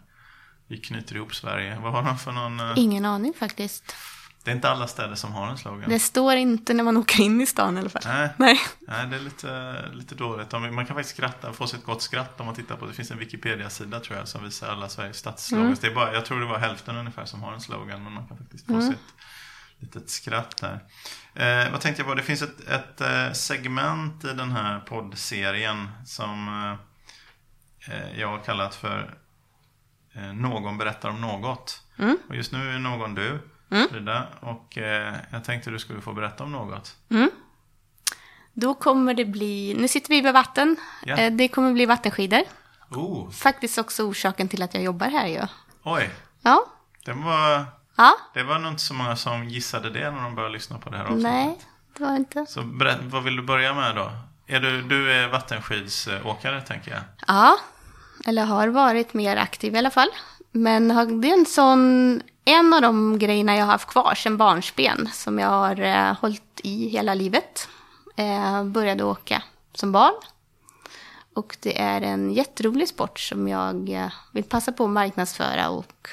Vi 0.67 0.77
knyter 0.77 1.15
ihop 1.15 1.35
Sverige. 1.35 1.79
Vad 1.79 1.93
har 1.93 2.03
de 2.03 2.17
för 2.17 2.31
någon? 2.31 2.59
eh, 2.59 2.73
Ingen 2.75 3.05
aning 3.05 3.33
faktiskt. 3.39 3.95
Det 4.43 4.51
är 4.51 4.55
inte 4.55 4.69
alla 4.69 4.87
städer 4.87 5.15
som 5.15 5.33
har 5.33 5.47
en 5.47 5.57
slogan. 5.57 5.89
Det 5.89 5.99
står 5.99 6.35
inte 6.35 6.73
när 6.73 6.83
man 6.83 6.97
åker 6.97 7.23
in 7.23 7.41
i 7.41 7.45
stan 7.45 7.77
i 7.77 7.79
alla 7.79 7.89
fall. 7.89 8.01
Nej, 8.05 8.29
Nej. 8.37 8.59
nej, 8.79 9.07
det 9.07 9.15
är 9.15 9.19
lite, 9.19 9.85
lite 9.93 10.15
dåligt. 10.15 10.51
Man 10.51 10.85
kan 10.85 10.95
faktiskt 10.95 11.09
skratta, 11.15 11.53
få 11.53 11.67
sig 11.67 11.79
ett 11.79 11.85
gott 11.85 12.01
skratt 12.01 12.39
om 12.39 12.45
man 12.45 12.55
tittar 12.55 12.75
på 12.75 12.85
det. 12.85 12.93
finns 12.93 13.11
en 13.11 13.17
Wikipedia-sida 13.17 13.99
tror 13.99 14.17
jag 14.17 14.27
som 14.27 14.43
visar 14.43 14.69
alla 14.69 14.89
Sveriges. 14.89 15.21
Det 15.21 15.87
är 15.87 15.95
bara, 15.95 16.13
jag 16.13 16.25
tror 16.25 16.39
det 16.39 16.45
var 16.45 16.59
hälften 16.59 16.95
ungefär 16.95 17.25
som 17.25 17.43
har 17.43 17.53
en 17.53 17.61
slogan, 17.61 18.03
men 18.03 18.13
man 18.13 18.27
kan 18.27 18.37
faktiskt 18.37 18.65
få 18.65 18.81
sig 18.81 18.91
ett 18.91 19.13
litet 19.79 20.09
skratt 20.09 20.57
där. 20.61 20.79
Eh, 21.33 21.71
vad 21.71 21.81
tänkte 21.81 22.01
jag 22.01 22.07
på? 22.09 22.15
Det 22.15 22.23
finns 22.23 22.41
ett, 22.41 22.67
ett 22.67 23.01
eh, 23.01 23.31
segment 23.31 24.25
i 24.25 24.33
den 24.33 24.51
här 24.51 24.79
poddserien 24.79 25.89
som 26.05 26.47
eh, 26.47 27.93
eh, 27.95 28.19
jag 28.19 28.27
har 28.27 28.39
kallat 28.39 28.75
för 28.75 29.17
eh, 30.13 30.33
Någon 30.33 30.77
berättar 30.77 31.09
om 31.09 31.21
något. 31.21 31.83
Och 32.29 32.35
just 32.35 32.51
nu 32.51 32.75
är 32.75 32.79
någon 32.79 33.15
du, 33.15 33.39
Frida. 33.69 34.27
Och 34.39 34.77
eh, 34.77 35.15
jag 35.31 35.43
tänkte 35.43 35.69
du 35.69 35.79
skulle 35.79 36.01
få 36.01 36.13
berätta 36.13 36.43
om 36.43 36.51
något. 36.51 36.95
Då 38.53 38.73
kommer 38.73 39.13
det 39.13 39.25
bli, 39.25 39.75
nu 39.79 39.87
sitter 39.87 40.09
vi 40.09 40.21
vid 40.21 40.33
vatten. 40.33 40.75
Ja. 41.05 41.17
Eh, 41.17 41.31
Det 41.33 41.47
kommer 41.47 41.73
bli 41.73 41.85
vattenskidor. 41.85 42.41
Oh, 42.91 43.29
Faktiskt 43.31 43.77
också 43.77 44.03
orsaken 44.03 44.47
till 44.47 44.61
att 44.61 44.73
jag 44.73 44.83
jobbar 44.83 45.07
här 45.07 45.27
ju. 45.27 45.41
oj. 45.83 46.09
Ja. 46.41 46.65
Den 47.05 47.23
var, 47.23 47.65
Ja. 47.97 48.11
det 48.33 48.43
var 48.43 48.59
nog 48.59 48.71
inte 48.71 48.83
så 48.83 48.93
många 48.93 49.15
som 49.15 49.49
gissade 49.49 49.89
det 49.89 50.11
när 50.11 50.21
de 50.23 50.35
började 50.35 50.53
lyssna 50.53 50.77
på 50.77 50.89
det 50.89 50.97
här 50.97 51.03
avsnittet. 51.03 51.23
Nej, 51.23 51.57
det 51.97 52.03
var 52.03 52.11
det 52.11 52.17
inte. 52.17 52.45
Så 52.45 52.61
berätt, 52.61 52.99
vad 53.03 53.23
vill 53.23 53.35
du 53.35 53.41
börja 53.43 53.73
med 53.73 53.95
då? 53.95 54.11
Är 54.47 54.59
du, 54.59 54.81
du 54.81 55.11
är 55.13 55.27
vattenskidsåkare 55.27 56.61
tänker 56.61 56.91
jag. 56.91 57.01
Ja, 57.27 57.57
eller 58.25 58.45
har 58.45 58.67
varit 58.67 59.13
mer 59.13 59.37
aktiv 59.37 59.75
i 59.75 59.77
alla 59.77 59.91
fall. 59.91 60.09
Men 60.51 60.87
det 61.21 61.29
är 61.29 61.33
en 61.39 61.45
sån, 61.45 62.21
en 62.49 62.73
av 62.73 62.81
de 62.81 63.19
grejerna 63.19 63.55
jag 63.55 63.65
har 63.65 63.71
haft 63.71 63.89
kvar 63.89 64.15
sedan 64.15 64.37
barnsben 64.37 65.07
som 65.13 65.39
jag 65.39 65.49
har 65.49 65.81
eh, 65.81 66.13
hållit 66.13 66.59
i 66.63 66.89
hela 66.89 67.13
livet. 67.13 67.69
Eh, 68.15 68.63
började 68.63 69.03
åka 69.03 69.43
som 69.73 69.91
barn. 69.91 70.13
Och 71.33 71.57
det 71.59 71.81
är 71.81 72.01
en 72.01 72.31
jätterolig 72.33 72.87
sport 72.87 73.19
som 73.19 73.47
jag 73.47 73.89
eh, 73.89 74.11
vill 74.31 74.43
passa 74.43 74.71
på 74.71 74.83
att 74.83 74.89
marknadsföra 74.89 75.69
och 75.69 76.07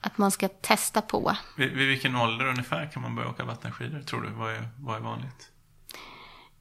att 0.00 0.18
man 0.18 0.30
ska 0.30 0.48
testa 0.48 1.02
på. 1.02 1.36
Vid, 1.56 1.72
vid 1.72 1.88
vilken 1.88 2.16
ålder 2.16 2.46
ungefär 2.46 2.90
kan 2.92 3.02
man 3.02 3.16
börja 3.16 3.28
åka 3.28 3.44
vattenskidor 3.44 4.00
tror 4.00 4.22
du? 4.22 4.28
Vad 4.28 4.52
är, 4.52 4.68
vad 4.78 4.96
är 4.96 5.00
vanligt? 5.00 5.50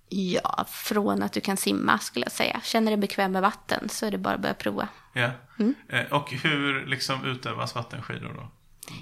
Ja, 0.10 0.66
från 0.70 1.24
att 1.24 1.34
du 1.34 1.42
kan 1.42 1.58
simma 1.58 2.00
skulle 2.00 2.26
jag 2.26 2.32
säga. 2.32 2.62
Känner 2.64 2.92
dig 2.92 2.98
bekväm 2.98 3.32
med 3.32 3.42
vatten 3.42 3.90
så 3.90 4.06
är 4.06 4.12
det 4.12 4.18
bara 4.18 4.34
att 4.34 4.42
börja 4.42 4.54
prova. 4.54 4.88
Ja. 5.14 5.32
Mm. 5.60 5.76
Eh, 5.90 6.06
och 6.06 6.32
hur 6.32 6.86
liksom 6.86 7.26
utövas 7.26 7.76
vattenskidor 7.76 8.34
då? 8.34 8.52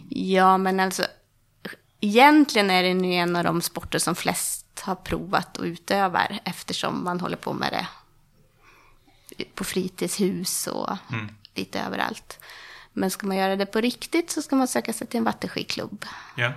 Ja, 0.10 0.58
men 0.58 0.80
alltså 0.80 1.06
egentligen 2.01 2.70
är 2.70 2.84
det 2.84 2.94
nu 2.94 3.13
en 3.13 3.36
av 3.36 3.44
de 3.44 3.62
sporter 3.62 4.00
som 4.00 4.15
flest 4.15 4.80
har 4.80 4.96
provat 4.96 5.58
och 5.58 5.63
utövar 5.63 6.39
eftersom 6.46 7.04
man 7.04 7.20
håller 7.20 7.38
på 7.38 7.54
med 7.54 7.72
det 7.72 7.88
på 9.56 9.63
fritidshus 9.63 10.68
och 10.68 10.98
lite 11.56 11.80
överallt. 11.80 12.39
Men 12.94 13.12
ska 13.12 13.27
man 13.27 13.38
göra 13.38 13.56
det 13.56 13.65
på 13.65 13.82
riktigt 13.82 14.32
så 14.32 14.42
ska 14.42 14.56
man 14.56 14.68
söka 14.68 14.94
sig 14.94 15.08
till 15.08 15.18
en 15.18 15.24
vattenskidklubb 15.24 16.06
Ja. 16.38 16.51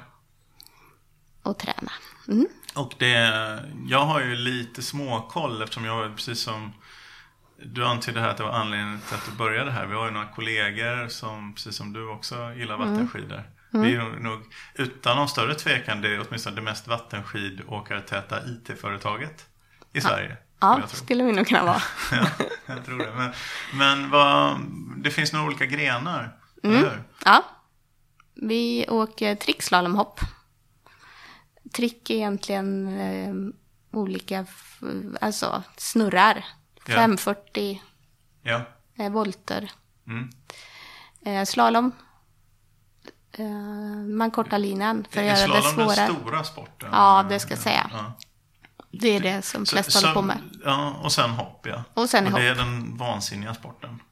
och 1.42 1.58
träna. 1.58 1.92
Mm. 2.28 2.46
Och 2.74 2.94
det, 2.98 3.12
jag 3.88 4.04
har 4.06 4.20
ju 4.20 4.36
lite 4.36 4.82
småkoll 4.82 5.62
eftersom 5.62 5.84
jag 5.84 6.16
precis 6.16 6.40
som 6.40 6.72
du 7.62 7.84
antydde 7.86 8.20
här 8.20 8.28
att 8.28 8.36
det 8.36 8.42
var 8.42 8.50
anledningen 8.50 9.00
till 9.00 9.14
att 9.16 9.24
du 9.30 9.32
började 9.32 9.70
här. 9.70 9.86
Vi 9.86 9.94
har 9.94 10.04
ju 10.04 10.10
några 10.10 10.26
kollegor 10.26 11.08
som, 11.08 11.54
precis 11.54 11.76
som 11.76 11.92
du 11.92 12.08
också, 12.08 12.52
gillar 12.52 12.76
vattenskidor. 12.76 13.42
Vi 13.70 13.94
är 13.94 14.20
nog- 14.20 14.52
utan 14.74 15.16
någon 15.16 15.28
större 15.28 15.54
tvekan, 15.54 16.00
det 16.00 16.14
är 16.14 16.26
åtminstone 16.28 16.56
det 16.56 16.62
mest 16.62 16.88
vattenskidåkartäta 16.88 18.40
IT-företaget 18.46 19.46
i 19.92 20.00
Sverige. 20.00 20.36
Ja, 20.60 20.76
tro. 20.76 20.86
skulle 20.96 21.24
vi 21.24 21.32
nog 21.32 21.46
kunna 21.46 21.64
vara. 21.64 21.82
ja, 22.12 22.26
jag 22.66 22.84
tror 22.84 22.98
det. 22.98 23.12
Men, 23.16 23.32
men 23.74 24.10
vad, 24.10 24.60
det 24.96 25.10
finns 25.10 25.32
några 25.32 25.46
olika 25.46 25.66
grenar, 25.66 26.36
eller 26.62 26.76
hur? 26.78 27.02
Ja. 27.24 27.44
Vi 28.34 28.86
åker 28.88 29.34
trickslalomhopp. 29.34 30.20
Trick 31.74 32.10
är 32.10 32.14
egentligen 32.14 32.88
eh, 33.00 33.34
olika, 33.98 34.46
alltså 35.20 35.62
snurrar. 35.76 36.44
Ja. 36.88 36.94
540 36.96 37.82
Ja. 38.42 38.62
eh, 38.98 39.10
volter. 39.10 39.70
Mm. 40.06 40.30
Eh, 41.24 41.44
slalom. 41.44 41.92
Eh, 43.32 43.46
man 44.16 44.30
kortar 44.30 44.58
linan 44.58 45.06
för 45.10 45.20
att 45.20 45.38
är 45.38 45.46
göra 45.46 45.54
det 45.56 45.62
slalom 45.62 45.76
den 45.86 45.96
svårare. 45.96 46.14
stora 46.14 46.44
sporten? 46.44 46.88
Ja, 46.92 47.26
det 47.28 47.40
ska 47.40 47.50
jag 47.50 47.58
säga. 47.58 47.90
Ja. 47.92 48.12
Det 48.90 49.08
är 49.08 49.20
det 49.20 49.42
som 49.42 49.66
flest 49.66 49.92
Så- 49.92 49.98
håller 50.00 50.14
på 50.14 50.22
med. 50.22 50.38
Ja, 50.64 50.94
och 51.02 51.12
sen 51.12 51.30
hopp 51.30 51.66
ja. 51.66 51.84
Och 51.94 52.10
sen 52.10 52.26
och 52.26 52.40
det 52.40 52.46
är 52.46 52.48
hopp. 52.48 52.58
den 52.58 52.96
vansinniga 52.96 53.54
sporten. 53.54 54.02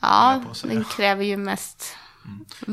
Ja, 0.00 0.42
den 0.64 0.84
kräver 0.84 1.24
ju 1.24 1.36
mest. 1.36 1.96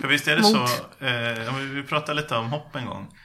För 0.02 0.08
visst 0.08 0.28
är 0.28 0.36
det 0.36 0.42
Mot. 0.42 0.52
så, 0.52 1.06
eh, 1.06 1.56
vi 1.56 1.84
pratade 1.84 2.22
lite 2.22 2.36
om 2.38 2.50
hopp 2.50 2.76
en 2.76 2.86
gång. 2.86 3.16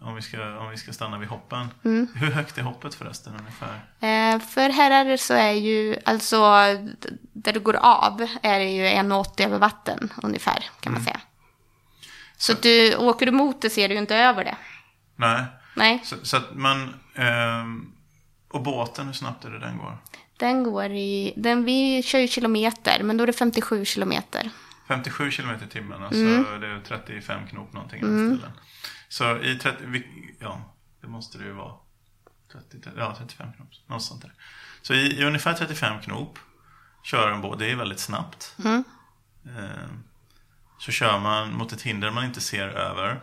Om 0.00 0.14
vi 0.14 0.22
ska, 0.22 0.58
om 0.58 0.70
vi 0.70 0.76
ska 0.76 0.92
stanna 0.92 1.18
vid 1.18 1.28
hoppen. 1.28 1.68
Mm. 1.84 2.08
Hur 2.14 2.30
högt 2.30 2.58
är 2.58 2.62
hoppet 2.62 2.94
förresten 2.94 3.32
ungefär? 3.40 3.74
Eh, 4.00 4.40
för 4.40 4.68
herrar 4.70 5.16
så 5.16 5.34
är 5.34 5.52
ju, 5.52 5.96
alltså 6.04 6.36
där 7.32 7.52
du 7.52 7.60
går 7.60 7.76
av 7.76 8.26
är 8.42 8.58
det 8.58 8.70
ju 8.70 8.84
1,80 8.86 9.44
över 9.46 9.58
vatten 9.58 10.12
ungefär 10.22 10.64
kan 10.80 10.92
Mm. 10.92 11.02
man 11.02 11.04
säga. 11.04 11.20
Så 12.36 12.52
att 12.52 12.62
du, 12.62 12.96
åker 12.96 13.26
du 13.26 13.32
mot 13.32 13.62
det 13.62 13.70
ser 13.70 13.88
du 13.88 13.94
ju 13.94 14.00
inte 14.00 14.16
över 14.16 14.44
det. 14.44 14.56
Nej. 15.16 15.44
Nej, 15.76 16.00
Så, 16.04 16.16
så 16.22 16.36
att 16.36 16.54
man... 16.54 16.94
ehm, 17.14 17.92
och 18.50 18.62
båten, 18.62 19.06
hur 19.06 19.12
snabbt 19.12 19.44
är 19.44 19.50
det 19.50 19.58
den 19.58 19.78
går? 19.78 19.98
den 20.38 20.62
går 20.62 20.90
i, 20.90 21.32
den, 21.36 21.64
vi 21.64 22.02
kör 22.02 22.18
ju 22.18 22.28
kilometer 22.28 23.02
men 23.02 23.16
då 23.16 23.22
är 23.22 23.26
det 23.26 23.32
57 23.32 23.84
kilometer. 23.84 24.50
57 24.88 25.30
km 25.30 25.50
i 25.66 25.72
timmen, 25.72 26.02
alltså 26.02 26.20
Mm. 26.20 26.60
det 26.60 26.66
är 26.66 26.80
35 26.88 27.46
knop 27.46 27.72
någonting 27.72 27.98
i 27.98 28.02
den 28.02 28.34
stilen. 28.36 28.52
Så 29.16 29.38
i 29.38 29.58
30, 29.58 29.84
vi- 29.86 30.34
ja, 30.40 30.60
det 31.00 31.06
måste 31.06 31.38
det 31.38 31.44
ju 31.44 31.52
vara. 31.52 31.72
30, 32.52 32.90
ja, 32.96 33.14
35 33.18 33.52
knop, 33.52 33.68
något 33.86 34.02
sånt 34.02 34.22
där. 34.22 34.32
Så 34.82 34.94
i, 34.94 35.20
i 35.20 35.24
ungefär 35.24 35.54
35 35.54 36.00
knop 36.02 36.38
kör 37.04 37.30
en 37.30 37.40
båt, 37.40 37.58
det 37.58 37.70
är 37.70 37.76
väldigt 37.76 38.00
snabbt. 38.00 38.54
Mm. 38.64 38.84
Eh, 39.44 39.88
så 40.78 40.92
kör 40.92 41.18
man 41.18 41.54
mot 41.54 41.72
ett 41.72 41.82
hinder 41.82 42.10
man 42.10 42.24
inte 42.24 42.40
ser 42.40 42.68
över. 42.68 43.20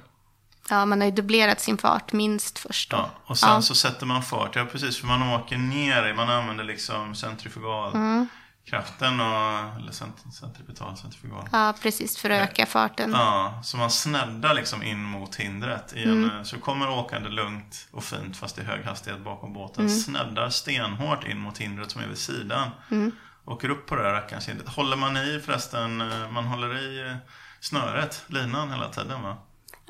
Ja, 0.69 0.85
man 0.85 1.00
har 1.01 1.05
ju 1.05 1.12
dubblerat 1.13 1.59
sin 1.62 1.77
fart 1.77 2.13
minst 2.13 2.59
först 2.59 2.91
då. 2.91 2.97
Ja, 2.97 3.09
och 3.25 3.38
sen 3.38 3.50
Ja. 3.50 3.62
så 3.62 3.75
sätter 3.75 4.05
man 4.05 4.23
fart. 4.23 4.55
Ja, 4.55 4.65
precis. 4.65 4.97
För 5.00 5.07
man 5.07 5.23
åker 5.23 5.57
ner 5.57 6.13
man 6.13 6.29
använder 6.29 6.63
liksom 6.63 7.15
centrifugalkraften 7.15 8.21
och, 8.21 8.27
eller 8.72 9.91
cent, 9.91 10.34
centripetal, 10.34 10.98
centrifugal. 10.98 11.50
Ja, 11.51 11.74
precis, 11.82 12.17
för 12.17 12.29
att 12.29 12.50
öka 12.50 12.65
farten. 12.65 13.12
Ja, 13.12 13.60
så 13.63 13.77
man 13.77 13.89
sneddar 13.91 14.53
liksom 14.53 14.84
in 14.84 15.03
mot 15.03 15.36
hindret. 15.36 15.93
I 15.93 16.03
Mm. 16.03 16.24
en, 16.29 16.38
eh, 16.38 16.43
Så 16.43 16.58
kommer 16.60 16.89
åkande 16.89 17.29
lugnt 17.29 17.88
och 17.91 18.03
fint 18.03 18.38
fast 18.38 18.58
i 18.60 18.63
hög 18.63 18.86
hastighet 18.86 19.22
bakom 19.24 19.53
båten. 19.53 19.86
Mm. 19.86 19.98
Sneddar 19.98 20.50
stenhårt 20.50 21.24
in 21.27 21.39
mot 21.39 21.58
hindret 21.58 21.91
som 21.91 22.01
är 22.01 22.08
vid 22.08 22.17
sidan. 22.17 22.70
Mm. 22.91 23.12
Åker 23.46 23.70
upp 23.70 23.86
på 23.88 23.96
det 23.96 24.03
där 24.03 24.13
rackarns 24.13 24.50
hindret. 24.50 24.70
Håller 24.70 24.98
man 24.98 25.17
i 25.17 25.41
förresten, 25.46 26.01
eh, 26.01 26.32
man 26.32 26.46
håller 26.46 26.77
i 26.77 27.10
eh, 27.10 27.15
snöret, 27.60 28.24
linan 28.27 28.72
hela 28.72 28.89
tiden 28.89 29.24
va? 29.24 29.38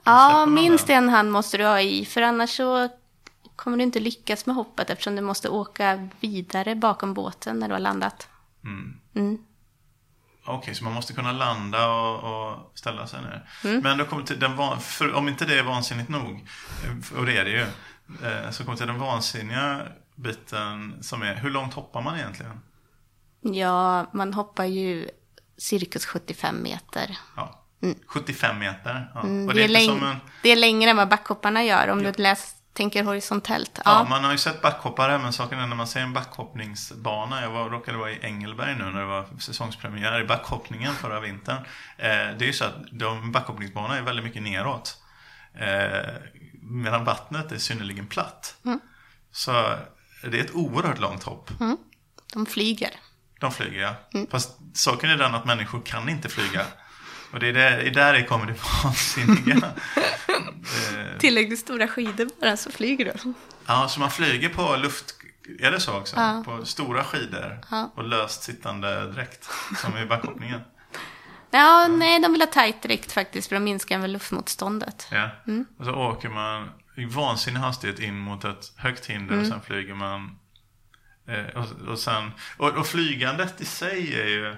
Ja, 0.06 0.46
minst 0.46 0.90
en 0.90 1.10
hand 1.10 1.32
måste 1.32 1.58
du 1.58 1.66
ha 1.66 1.82
i, 1.82 2.06
för 2.06 2.22
annars 2.22 2.50
så 2.58 2.90
kommer 3.56 3.78
du 3.78 3.84
inte 3.84 4.00
lyckas 4.00 4.46
med 4.46 4.56
hoppet 4.56 4.90
eftersom 4.90 5.16
du 5.16 5.22
måste 5.22 5.50
åka 5.50 6.10
vidare 6.20 6.76
bakom 6.76 7.14
båten 7.14 7.60
när 7.60 7.68
du 7.68 7.74
har 7.74 7.80
landat. 7.80 8.28
Mm. 8.64 9.00
Mm. 9.16 9.38
Okej, 10.46 10.76
så 10.76 10.84
man 10.84 10.94
måste 10.94 11.14
kunna 11.14 11.32
landa 11.32 11.88
och, 11.90 12.48
och 12.52 12.72
ställa 12.78 13.08
sig 13.08 13.22
ner. 13.22 13.50
Mm. 13.64 13.80
Men 13.82 13.98
då 13.98 14.06
kommer 14.06 14.24
till 14.24 14.40
den 14.40 14.56
van, 14.56 14.80
för 14.82 15.14
om 15.14 15.28
inte 15.28 15.46
det 15.46 15.60
är 15.60 15.64
vansinnigt 15.64 16.10
nog, 16.10 16.48
eh, 16.86 17.20
och 17.20 17.26
det 17.26 17.38
är 17.38 17.44
det 17.46 17.52
ju, 17.52 17.62
eh, 18.28 18.50
så 18.52 18.64
kommer 18.64 18.78
till 18.78 18.88
den 18.88 19.00
vansinniga 19.00 19.82
biten 20.16 21.04
som 21.04 21.22
är, 21.22 21.36
hur 21.36 21.50
långt 21.50 21.74
hoppar 21.74 22.02
man 22.02 22.18
egentligen? 22.18 22.60
Ja, 23.42 24.10
man 24.14 24.34
hoppar 24.34 24.66
ju 24.66 25.10
cirkus 25.58 26.06
75 26.06 26.64
meter. 26.64 27.18
Ja. 27.36 27.60
75 28.08 28.60
meter. 28.60 29.12
Ja. 29.14 29.22
Mm, 29.22 29.56
det, 29.56 29.64
är 29.64 29.68
läng- 29.68 29.86
som 29.88 30.04
en, 30.04 30.16
det 30.44 30.50
är 30.50 30.56
längre 30.56 30.90
än 30.90 30.98
vad 30.98 31.10
backhopparna 31.10 31.64
gör 31.64 31.88
om 31.88 32.04
du 32.04 32.12
läs- 32.12 32.56
tänker 32.74 33.04
horisontellt. 33.04 33.72
ja. 33.76 33.82
Ja. 33.86 34.06
man 34.10 34.24
har 34.24 34.32
ju 34.32 34.38
sett 34.38 34.62
backhoppare, 34.62 35.18
men 35.20 35.34
saken 35.34 35.60
är 35.60 35.68
när 35.68 35.76
man 35.76 35.88
ser 35.88 36.00
en 36.00 36.14
backhoppningsbana. 36.14 37.42
Jag 37.42 37.50
var, 37.50 37.70
råkade 37.70 37.98
vara 37.98 38.12
i 38.12 38.20
Engelberg 38.22 38.76
nu 38.76 38.84
när 38.84 39.00
det 39.00 39.06
var 39.06 39.26
säsongspremiär 39.40 40.22
i 40.22 40.26
backhoppningen 40.26 40.94
förra 40.94 41.20
vintern. 41.20 41.58
Eh, 41.98 42.08
det 42.08 42.42
är 42.42 42.48
ju 42.48 42.54
så 42.54 42.66
att 42.66 42.76
de 42.92 43.32
backhoppningsbanorna 43.32 43.98
är 43.98 44.02
väldigt 44.02 44.26
mycket 44.26 44.44
neråt. 44.44 44.98
Eh, 45.54 46.14
medan 46.62 47.06
vattnet 47.06 47.52
är 47.52 47.58
synnerligen 47.58 48.08
platt. 48.08 48.56
Så 49.32 49.52
det 50.24 50.40
är 50.40 50.44
ett 50.44 50.56
oerhört 50.56 51.00
långt 51.00 51.24
hopp. 51.24 51.50
De 52.34 52.46
flyger. 52.46 52.92
De 53.40 53.52
flyger, 53.52 53.82
ja. 53.82 53.96
Mm. 54.14 54.28
Fast 54.32 54.58
saken 54.74 55.10
är 55.10 55.18
den 55.18 55.36
att 55.36 55.46
människor 55.46 55.82
kan 55.86 56.10
inte 56.10 56.30
flyga. 56.30 56.66
Och 57.34 57.40
det 57.40 57.48
är 57.48 57.54
där, 57.54 57.78
det 57.78 57.88
är 57.88 57.92
där 57.92 58.14
det 58.14 58.24
kommer 58.24 58.46
det 58.46 58.56
vansinniga. 58.84 59.72
Eh, 60.98 61.18
Tillräckligt 61.20 61.60
stora 61.60 61.88
skidor 61.88 62.30
bara 62.42 62.58
så 62.58 62.72
flyger 62.72 63.06
du. 63.06 63.34
ja, 63.66 63.88
så 63.88 64.00
man 64.00 64.12
flyger 64.12 64.50
på 64.50 64.76
luft... 64.76 65.16
Är 65.60 65.72
det 65.72 65.80
så 65.80 65.98
också? 65.98 66.16
Ja. 66.16 66.44
På 66.46 66.66
stora 66.66 67.04
skidor 67.04 67.60
Ja. 67.72 67.92
och 67.96 68.04
löst 68.04 68.44
sittande 68.44 69.12
dräkt. 69.12 69.50
Som 69.78 69.98
i 69.98 70.06
backhoppningen. 70.06 70.60
Ja, 71.52 71.88
nej, 71.88 72.22
de 72.22 72.32
vill 72.32 72.42
ha 72.42 72.48
tajt 72.48 72.82
direkt 72.82 73.12
faktiskt 73.12 73.50
för 73.50 73.56
att 73.56 73.62
minska 73.62 73.98
väl 73.98 74.12
luftmotståndet. 74.12 75.08
Ja. 75.12 75.30
Mm. 75.48 75.66
Och 75.80 75.86
så 75.86 75.92
åker 75.94 76.30
man 76.30 76.70
i 76.98 77.06
vansinnig 77.06 77.60
hastighet 77.60 78.00
in 78.00 78.18
mot 78.18 78.46
ett 78.46 78.74
högt 78.78 79.06
hinder 79.06 79.34
Mm. 79.34 79.40
och 79.46 79.48
sen 79.48 79.62
flyger 79.62 79.94
man. 79.96 80.40
Eh, 81.28 81.46
och, 81.62 81.88
och, 81.88 82.00
sen, 82.00 82.32
och, 82.58 82.70
och 82.70 82.88
flygandet 82.88 83.62
i 83.62 83.66
sig 83.66 84.22
är 84.22 84.28
ju... 84.28 84.56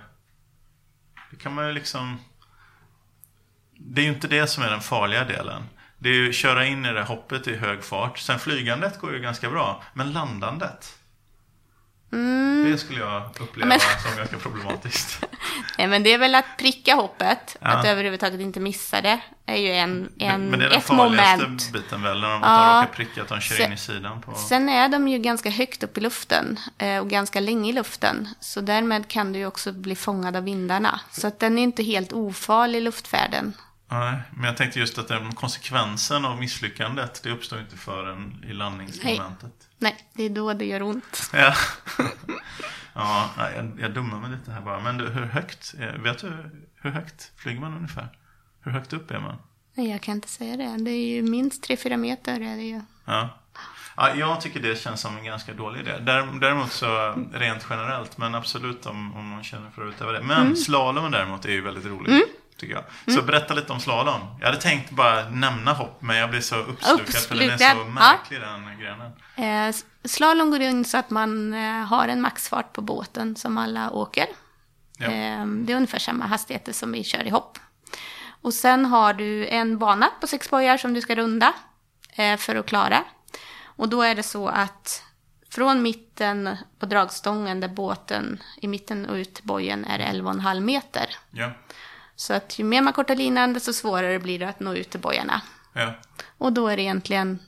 Det 1.32 1.38
kan 1.38 1.54
man 1.56 1.68
ju 1.68 1.74
liksom... 1.74 2.20
Det 3.78 4.02
är 4.02 4.04
ju 4.06 4.10
inte 4.12 4.28
det 4.28 4.48
som 4.48 4.64
är 4.64 4.70
den 4.70 4.82
farliga 4.82 5.24
delen. 5.24 5.64
Det 5.98 6.10
är 6.10 6.14
ju 6.14 6.30
att 6.30 6.36
köra 6.36 6.66
in 6.66 6.86
i 6.86 6.94
det 6.94 7.04
hoppet 7.04 7.48
i 7.48 7.56
hög 7.56 7.84
fart. 7.84 8.18
Sen 8.20 8.40
flygandet 8.40 9.00
går 9.00 9.14
ju 9.14 9.20
ganska 9.20 9.50
bra. 9.50 9.84
Men 9.94 10.14
landandet. 10.14 10.92
Det 12.72 12.78
skulle 12.78 13.00
jag 13.00 13.22
uppleva 13.40 13.66
Mm. 13.66 13.68
Men- 13.68 14.10
som 14.10 14.18
ganska 14.18 14.38
problematiskt. 14.38 15.24
Nej, 15.78 15.88
men 15.88 16.04
det 16.04 16.14
är 16.14 16.18
väl 16.18 16.36
att 16.36 16.46
pricka 16.58 16.96
hoppet, 16.96 17.58
Ja. 17.62 17.68
att 17.68 17.86
överhuvudtaget 17.86 18.40
inte 18.42 18.60
missa 18.60 19.02
det, 19.02 19.20
är 19.46 19.56
ju 19.58 19.72
en, 19.72 20.12
en, 20.20 20.50
men 20.50 20.60
det 20.60 20.66
är 20.66 20.70
den 20.70 20.82
farligaste 20.82 21.38
moment. 21.44 21.70
biten 21.74 22.02
väl? 22.04 22.22
När 22.22 22.30
de 22.30 22.42
Ja. 22.44 22.82
råkar 22.84 22.94
pricka 22.94 23.22
att 23.22 23.28
de 23.28 23.42
kör 23.42 23.56
Sen- 23.56 23.66
in 23.66 23.74
i 23.74 23.78
sidan 23.78 24.22
på... 24.22 24.36
Sen 24.36 24.70
är 24.70 24.90
de 24.90 25.08
ju 25.08 25.18
ganska 25.20 25.50
högt 25.50 25.84
upp 25.84 25.98
i 25.98 26.02
luften 26.02 26.60
eh, 26.78 26.98
och 27.00 27.10
ganska 27.10 27.40
länge 27.40 27.70
i 27.70 27.74
luften. 27.74 28.30
Så 28.40 28.62
därmed 28.62 29.08
kan 29.08 29.34
du 29.34 29.40
ju 29.40 29.46
också 29.46 29.72
bli 29.72 29.96
fångad 29.96 30.36
av 30.36 30.44
vindarna. 30.44 31.00
Så 31.12 31.28
att 31.28 31.40
den 31.40 31.60
är 31.60 31.64
inte 31.64 31.84
helt 31.84 32.14
ofarlig, 32.14 32.82
luftfärden. 32.82 33.54
Nej, 33.88 34.18
men 34.36 34.44
jag 34.46 34.58
tänkte 34.58 34.80
just 34.80 34.98
att 34.98 35.08
den 35.08 35.36
konsekvensen 35.36 36.26
av 36.26 36.40
misslyckandet, 36.40 37.24
det 37.24 37.32
uppstår 37.32 37.60
inte 37.60 37.78
förrän 37.78 38.44
i 38.50 38.54
landningsmomentet. 38.54 39.70
Nej, 39.78 39.98
det 40.14 40.24
är 40.24 40.30
då 40.30 40.54
det 40.54 40.66
gör 40.66 40.82
ont. 40.82 41.30
Ja, 41.34 41.54
ja 42.94 43.30
nej, 43.38 43.54
jag, 43.56 43.72
jag 43.80 43.94
dummar 43.94 44.20
mig 44.20 44.32
lite 44.32 44.52
här 44.52 44.62
bara. 44.62 44.80
Men 44.80 44.98
du, 44.98 45.10
hur 45.10 45.26
högt, 45.26 45.74
eh, 45.80 46.02
vet 46.02 46.18
du 46.20 46.34
hur 46.82 46.90
högt 46.92 47.32
flyger 47.38 47.60
man 47.62 47.74
ungefär? 47.74 48.08
Hur 48.62 48.72
högt 48.72 48.94
upp 48.94 49.12
är 49.12 49.20
man? 49.20 49.36
Nej, 49.74 49.90
jag 49.92 50.02
kan 50.02 50.16
inte 50.16 50.28
säga 50.28 50.58
det. 50.58 50.78
Det 50.84 50.92
är 50.92 51.06
ju 51.16 51.22
minst 51.22 51.70
3-4 51.70 51.98
meter. 51.98 52.34
Är 52.42 52.56
det 52.56 52.64
ju. 52.64 52.82
Ja. 53.06 53.30
Ja, 53.98 54.16
jag 54.16 54.42
tycker 54.42 54.60
det 54.60 54.80
känns 54.80 55.02
som 55.02 55.18
en 55.18 55.24
ganska 55.24 55.54
dålig 55.54 55.80
idé. 55.80 55.98
Där- 56.00 56.40
Däremot 56.40 56.72
så 56.72 57.14
rent 57.34 57.66
generellt, 57.70 58.18
men 58.18 58.36
absolut 58.36 58.86
om, 58.86 59.16
om 59.16 59.28
man 59.30 59.44
känner 59.44 59.70
för 59.70 59.88
att 59.88 59.94
utöva 59.96 60.12
det. 60.12 60.22
Men 60.24 60.42
Mm. 60.42 60.56
slalomen 60.56 61.12
däremot 61.12 61.46
är 61.46 61.50
ju 61.52 61.62
väldigt 61.62 61.86
rolig. 61.86 62.24
Tycker 62.58 62.74
jag. 62.74 63.14
Så 63.14 63.22
berätta 63.22 63.54
lite 63.54 63.74
om 63.74 63.80
slalom. 63.80 64.22
Jag 64.40 64.46
hade 64.46 64.62
tänkt 64.62 64.92
bara 64.92 65.30
nämna 65.30 65.74
hopp, 65.74 66.02
men 66.02 66.18
jag 66.18 66.30
blir 66.30 66.42
så 66.42 66.56
uppslukad 66.56 67.16
för 67.16 67.36
den 67.36 67.50
är 67.50 67.58
så 67.58 67.64
Uppslukad, 67.66 67.78
ja. 67.78 67.86
märklig 67.86 68.42
den 68.42 68.80
grenen. 68.80 69.12
Eh, 69.70 69.76
slalom 70.04 70.52
går 70.52 70.62
in 70.62 70.86
så 70.86 70.98
att 70.98 71.10
man 71.10 71.54
eh, 71.54 71.86
har 71.86 72.08
en 72.08 72.22
maxfart 72.22 72.74
på 72.74 72.82
båten 72.82 73.36
som 73.36 73.58
alla 73.58 73.92
åker. 73.92 74.26
Ja. 74.98 75.06
Eh, 75.06 75.46
det 75.46 75.74
är 75.74 75.76
ungefär 75.76 76.00
samma 76.00 76.26
hastigheter 76.26 76.74
som 76.74 76.92
vi 76.92 77.04
kör 77.04 77.24
i 77.24 77.30
hopp. 77.30 77.60
Och 78.42 78.54
sen 78.54 78.86
har 78.86 79.14
du 79.14 79.48
en 79.48 79.78
bana 79.78 80.10
på 80.22 80.28
sex 80.28 80.50
bojar 80.50 80.78
som 80.78 80.94
du 80.94 81.02
ska 81.02 81.16
runda 81.16 81.54
eh, 82.16 82.38
för 82.38 82.56
att 82.56 82.66
klara. 82.66 83.04
Och 83.64 83.90
då 83.90 84.02
är 84.02 84.16
det 84.16 84.24
så 84.24 84.48
att 84.48 85.04
från 85.50 85.82
mitten 85.82 86.58
på 86.80 86.86
dragstången 86.86 87.60
där 87.60 87.68
båten 87.68 88.44
i 88.58 88.68
mitten 88.68 89.06
och 89.06 89.16
ut 89.16 89.34
till 89.34 89.46
bojen 89.46 89.86
är 89.86 89.98
det 89.98 90.04
11,5 90.04 90.60
meter. 90.60 91.16
Ja. 91.32 91.52
Så 92.16 92.34
att 92.34 92.60
ju 92.60 92.64
mer 92.64 92.82
man 92.82 92.94
kortar 92.94 93.16
linan 93.16 93.54
desto 93.54 93.74
svårare 93.74 94.20
blir 94.20 94.40
det 94.40 94.50
att 94.50 94.60
nå 94.60 94.74
ut 94.74 94.90
till 94.90 95.00
bojarna. 95.00 95.42
Ja. 95.74 95.94
Och 96.38 96.54
då 96.54 96.68
är 96.68 96.78
det 96.78 96.84
egentligen 96.84 97.40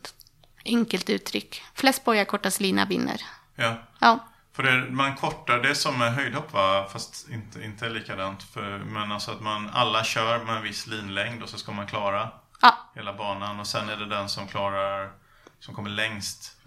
enkelt 0.65 1.09
uttryck. 1.09 1.63
Flest 1.73 2.05
bojar 2.05 2.25
kortast 2.25 2.59
lina 2.59 2.85
vinner. 2.85 3.21
Ja. 3.55 3.75
Ja, 3.99 4.27
För 4.53 4.63
det, 4.63 4.91
man 4.91 5.15
kortar 5.15 5.59
det 5.59 5.75
som 5.75 6.01
är 6.01 6.09
höjdhopp 6.09 6.53
va? 6.53 6.87
Fast 6.91 7.29
inte, 7.29 7.63
inte 7.63 7.89
likadant. 7.89 8.43
För, 8.43 8.77
men 8.77 9.11
alltså 9.11 9.31
att 9.31 9.41
man 9.41 9.69
alla 9.73 10.03
kör 10.03 10.43
med 10.43 10.55
en 10.55 10.63
viss 10.63 10.87
linlängd 10.87 11.43
och 11.43 11.49
så 11.49 11.57
ska 11.57 11.71
man 11.71 11.87
klara 11.87 12.29
ja, 12.61 12.77
hela 12.95 13.13
banan. 13.13 13.59
Och 13.59 13.67
sen 13.67 13.89
är 13.89 13.97
det 13.97 14.05
den 14.05 14.29
som 14.29 14.47
klarar, 14.47 15.11
som 15.59 15.75
kommer 15.75 15.89
längst 15.89 16.57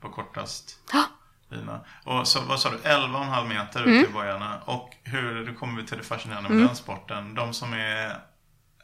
på 0.00 0.08
kortast 0.08 0.78
ja. 0.92 1.04
Lina. 1.50 1.80
Och 2.04 2.28
så, 2.28 2.40
vad 2.40 2.60
sa 2.60 2.70
du, 2.70 2.76
11,5 2.76 3.48
meter 3.48 3.82
ut 3.82 4.04
till 4.04 4.14
bojarna. 4.14 4.60
Och 4.64 4.90
hur, 5.02 5.54
kommer 5.54 5.80
vi 5.82 5.88
till 5.88 5.98
det 5.98 6.04
fascinerande 6.04 6.48
med 6.50 6.66
den 6.66 6.76
sporten. 6.76 7.34
De 7.34 7.54
som 7.54 7.72
är 7.72 8.06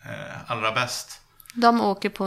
eh, 0.05 0.51
allra 0.51 0.73
bäst. 0.73 1.21
De 1.55 1.81
åker 1.81 2.11
på 2.11 2.25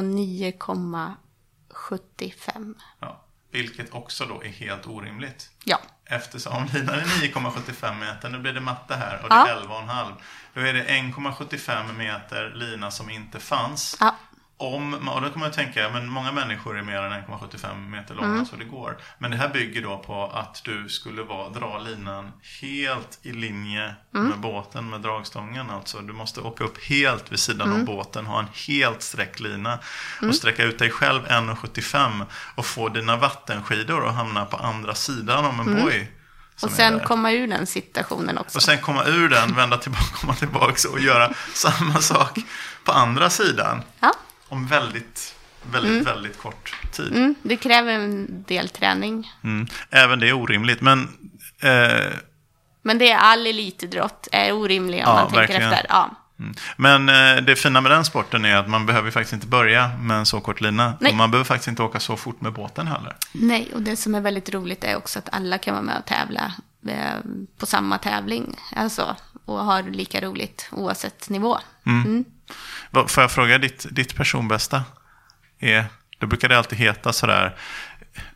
9,75. 1.70 2.76
Ja, 3.00 3.22
vilket 3.52 3.94
också 3.94 4.26
då 4.26 4.44
är 4.44 4.50
helt 4.50 4.88
orimligt. 4.88 5.50
Ja, 5.64 5.80
Eftersom 6.06 6.66
linan 6.74 6.96
är 6.96 7.02
9,75 7.04 8.00
meter, 8.00 8.30
nu 8.30 8.40
blir 8.40 8.54
det 8.54 8.60
matte 8.62 8.96
här, 8.96 9.24
och 9.24 9.30
det 9.30 9.36
Ja. 9.36 9.48
är 9.48 9.56
11,5. 9.62 10.14
Då 10.54 10.62
är 10.62 10.74
det 10.74 10.84
1,75 10.84 11.94
meter 11.94 12.52
lina 12.56 12.92
som 12.92 13.10
inte 13.10 13.40
fanns. 13.40 13.98
ja, 14.00 14.16
Om, 14.62 15.08
och 15.10 15.22
då 15.22 15.30
kan 15.30 15.40
man 15.40 15.52
tänka, 15.52 15.90
men 15.94 16.10
många 16.10 16.32
människor 16.32 16.78
är 16.78 16.82
mer 16.82 17.02
än 17.02 17.12
1,75 17.12 17.90
meter 17.90 18.16
långa 18.16 18.28
Mm. 18.34 18.46
så 18.46 18.56
det 18.56 18.64
går. 18.64 18.98
Men 19.18 19.32
det 19.32 19.38
här 19.38 19.50
bygger 19.50 19.82
då 19.82 19.98
på 19.98 20.32
att 20.34 20.62
du 20.64 20.90
skulle 20.90 21.24
vara, 21.24 21.50
dra 21.50 21.78
linan 21.80 22.32
helt 22.62 23.20
i 23.22 23.32
linje 23.32 23.96
Mm. 24.16 24.28
med 24.30 24.40
båten, 24.40 24.90
med 24.90 25.02
dragstången 25.02 25.70
alltså. 25.70 26.00
Du 26.00 26.14
måste 26.14 26.42
åka 26.42 26.64
upp 26.64 26.84
helt 26.84 27.32
vid 27.32 27.40
sidan 27.40 27.68
Mm. 27.68 27.80
av 27.80 27.86
båten, 27.86 28.26
ha 28.26 28.40
en 28.40 28.48
helt 28.68 29.02
sträckt 29.02 29.40
lina 29.40 29.80
och 30.22 30.36
sträcka 30.36 30.64
ut 30.64 30.80
dig 30.80 30.90
själv 30.90 31.26
1,75 31.28 32.26
och 32.56 32.66
få 32.66 32.90
dina 32.90 33.18
vattenskidor 33.18 34.08
att 34.08 34.16
hamna 34.16 34.46
på 34.46 34.58
andra 34.58 34.96
sidan 34.96 35.46
om 35.46 35.60
en 35.60 35.66
boj. 35.66 35.96
Mm. 35.96 36.08
och 36.62 36.70
är 36.70 36.74
sen 36.76 37.00
komma 37.00 37.32
ur 37.32 37.48
den 37.48 37.68
situationen 37.68 38.38
också. 38.38 38.58
Och 38.58 38.64
sen 38.64 38.82
komma 38.82 39.06
ur 39.06 39.30
den, 39.30 39.56
vända 39.56 39.78
tillbaka, 39.78 40.06
komma 40.22 40.34
tillbaka 40.36 40.90
och 40.90 41.00
göra 41.00 41.34
samma 41.54 42.02
sak 42.02 42.40
på 42.84 42.92
andra 42.92 43.30
sidan. 43.30 43.82
Ja, 44.00 44.14
Om 44.50 44.68
väldigt, 44.68 45.36
väldigt, 45.72 46.08
väldigt 46.08 46.38
kort 46.38 46.76
tid. 46.92 47.12
mm, 47.16 47.36
det 47.44 47.58
kräver 47.58 47.94
en 47.94 48.44
del 48.48 48.70
träning. 48.70 49.32
Mm. 49.44 49.68
Även 49.90 50.20
det 50.20 50.30
är 50.30 50.34
orimligt, 50.34 50.82
men... 50.82 51.02
Eh, 51.62 52.14
Men 52.82 52.98
det 52.98 53.12
är 53.12 53.18
all 53.18 53.48
elitidrott 53.48 54.28
är 54.32 54.52
orimlig 54.54 54.98
om 55.00 55.04
Ja, 55.06 55.14
man 55.14 55.24
tänker 55.24 55.38
verkligen. 55.40 55.74
efter. 55.74 55.86
Ja. 55.90 56.10
mm. 56.40 56.54
Men 56.78 57.10
eh, 57.10 57.44
det 57.44 57.56
fina 57.56 57.82
med 57.82 57.92
den 57.92 58.06
sporten 58.06 58.46
är 58.46 58.56
att 58.56 58.70
man 58.70 58.86
behöver 58.86 59.12
faktiskt 59.12 59.34
inte 59.34 59.48
börja 59.48 59.88
med 59.98 60.18
en 60.18 60.26
så 60.26 60.42
kort 60.42 60.62
lina. 60.62 60.94
Nej. 61.00 61.12
Och 61.12 61.18
man 61.18 61.32
behöver 61.32 61.46
faktiskt 61.46 61.68
inte 61.68 61.84
åka 61.84 62.00
så 62.00 62.18
fort 62.18 62.42
med 62.42 62.54
båten 62.54 62.88
heller. 62.88 63.16
Nej, 63.32 63.72
och 63.74 63.82
det 63.82 63.96
som 63.96 64.16
är 64.16 64.22
väldigt 64.22 64.50
roligt 64.50 64.84
är 64.84 64.96
också 64.96 65.20
att 65.20 65.30
alla 65.32 65.58
kan 65.58 65.74
vara 65.74 65.84
med 65.84 65.98
och 66.00 66.06
tävla 66.06 66.54
eh, 66.88 67.20
på 67.58 67.66
samma 67.66 67.98
tävling. 67.98 68.56
Alltså, 68.76 69.16
och 69.46 69.60
har 69.66 69.84
lika 69.84 70.22
roligt 70.22 70.68
oavsett 70.72 71.30
nivå. 71.30 71.60
Vad- 71.84 72.24
Får 72.92 73.24
jag 73.24 73.32
fråga 73.32 73.58
ditt, 73.58 73.86
ditt 73.92 74.16
personbästa? 74.16 74.84
Är, 75.60 75.86
då 76.18 76.28
brukar 76.28 76.50
det 76.50 76.58
alltid 76.58 76.80
heta 76.80 77.14
sådär 77.14 77.56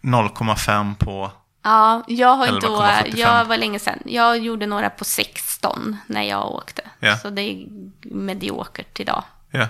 0,5 0.02 0.96
på... 0.96 1.32
Ja, 1.64 2.04
jag 2.08 2.36
har 2.36 2.48
inte 2.56 2.68
11,45. 2.68 3.18
Jag 3.18 3.46
var 3.46 3.58
länge 3.58 3.80
sedan. 3.80 4.00
Jag 4.06 4.38
gjorde 4.38 4.66
några 4.66 4.90
på 4.90 5.06
16 5.06 5.98
när 6.08 6.24
jag 6.24 6.52
åkte. 6.52 6.82
Ja. 7.00 7.18
Så 7.18 7.30
det 7.30 7.42
är 7.42 7.68
mediokert 8.02 9.00
idag. 9.00 9.24
Ja. 9.52 9.68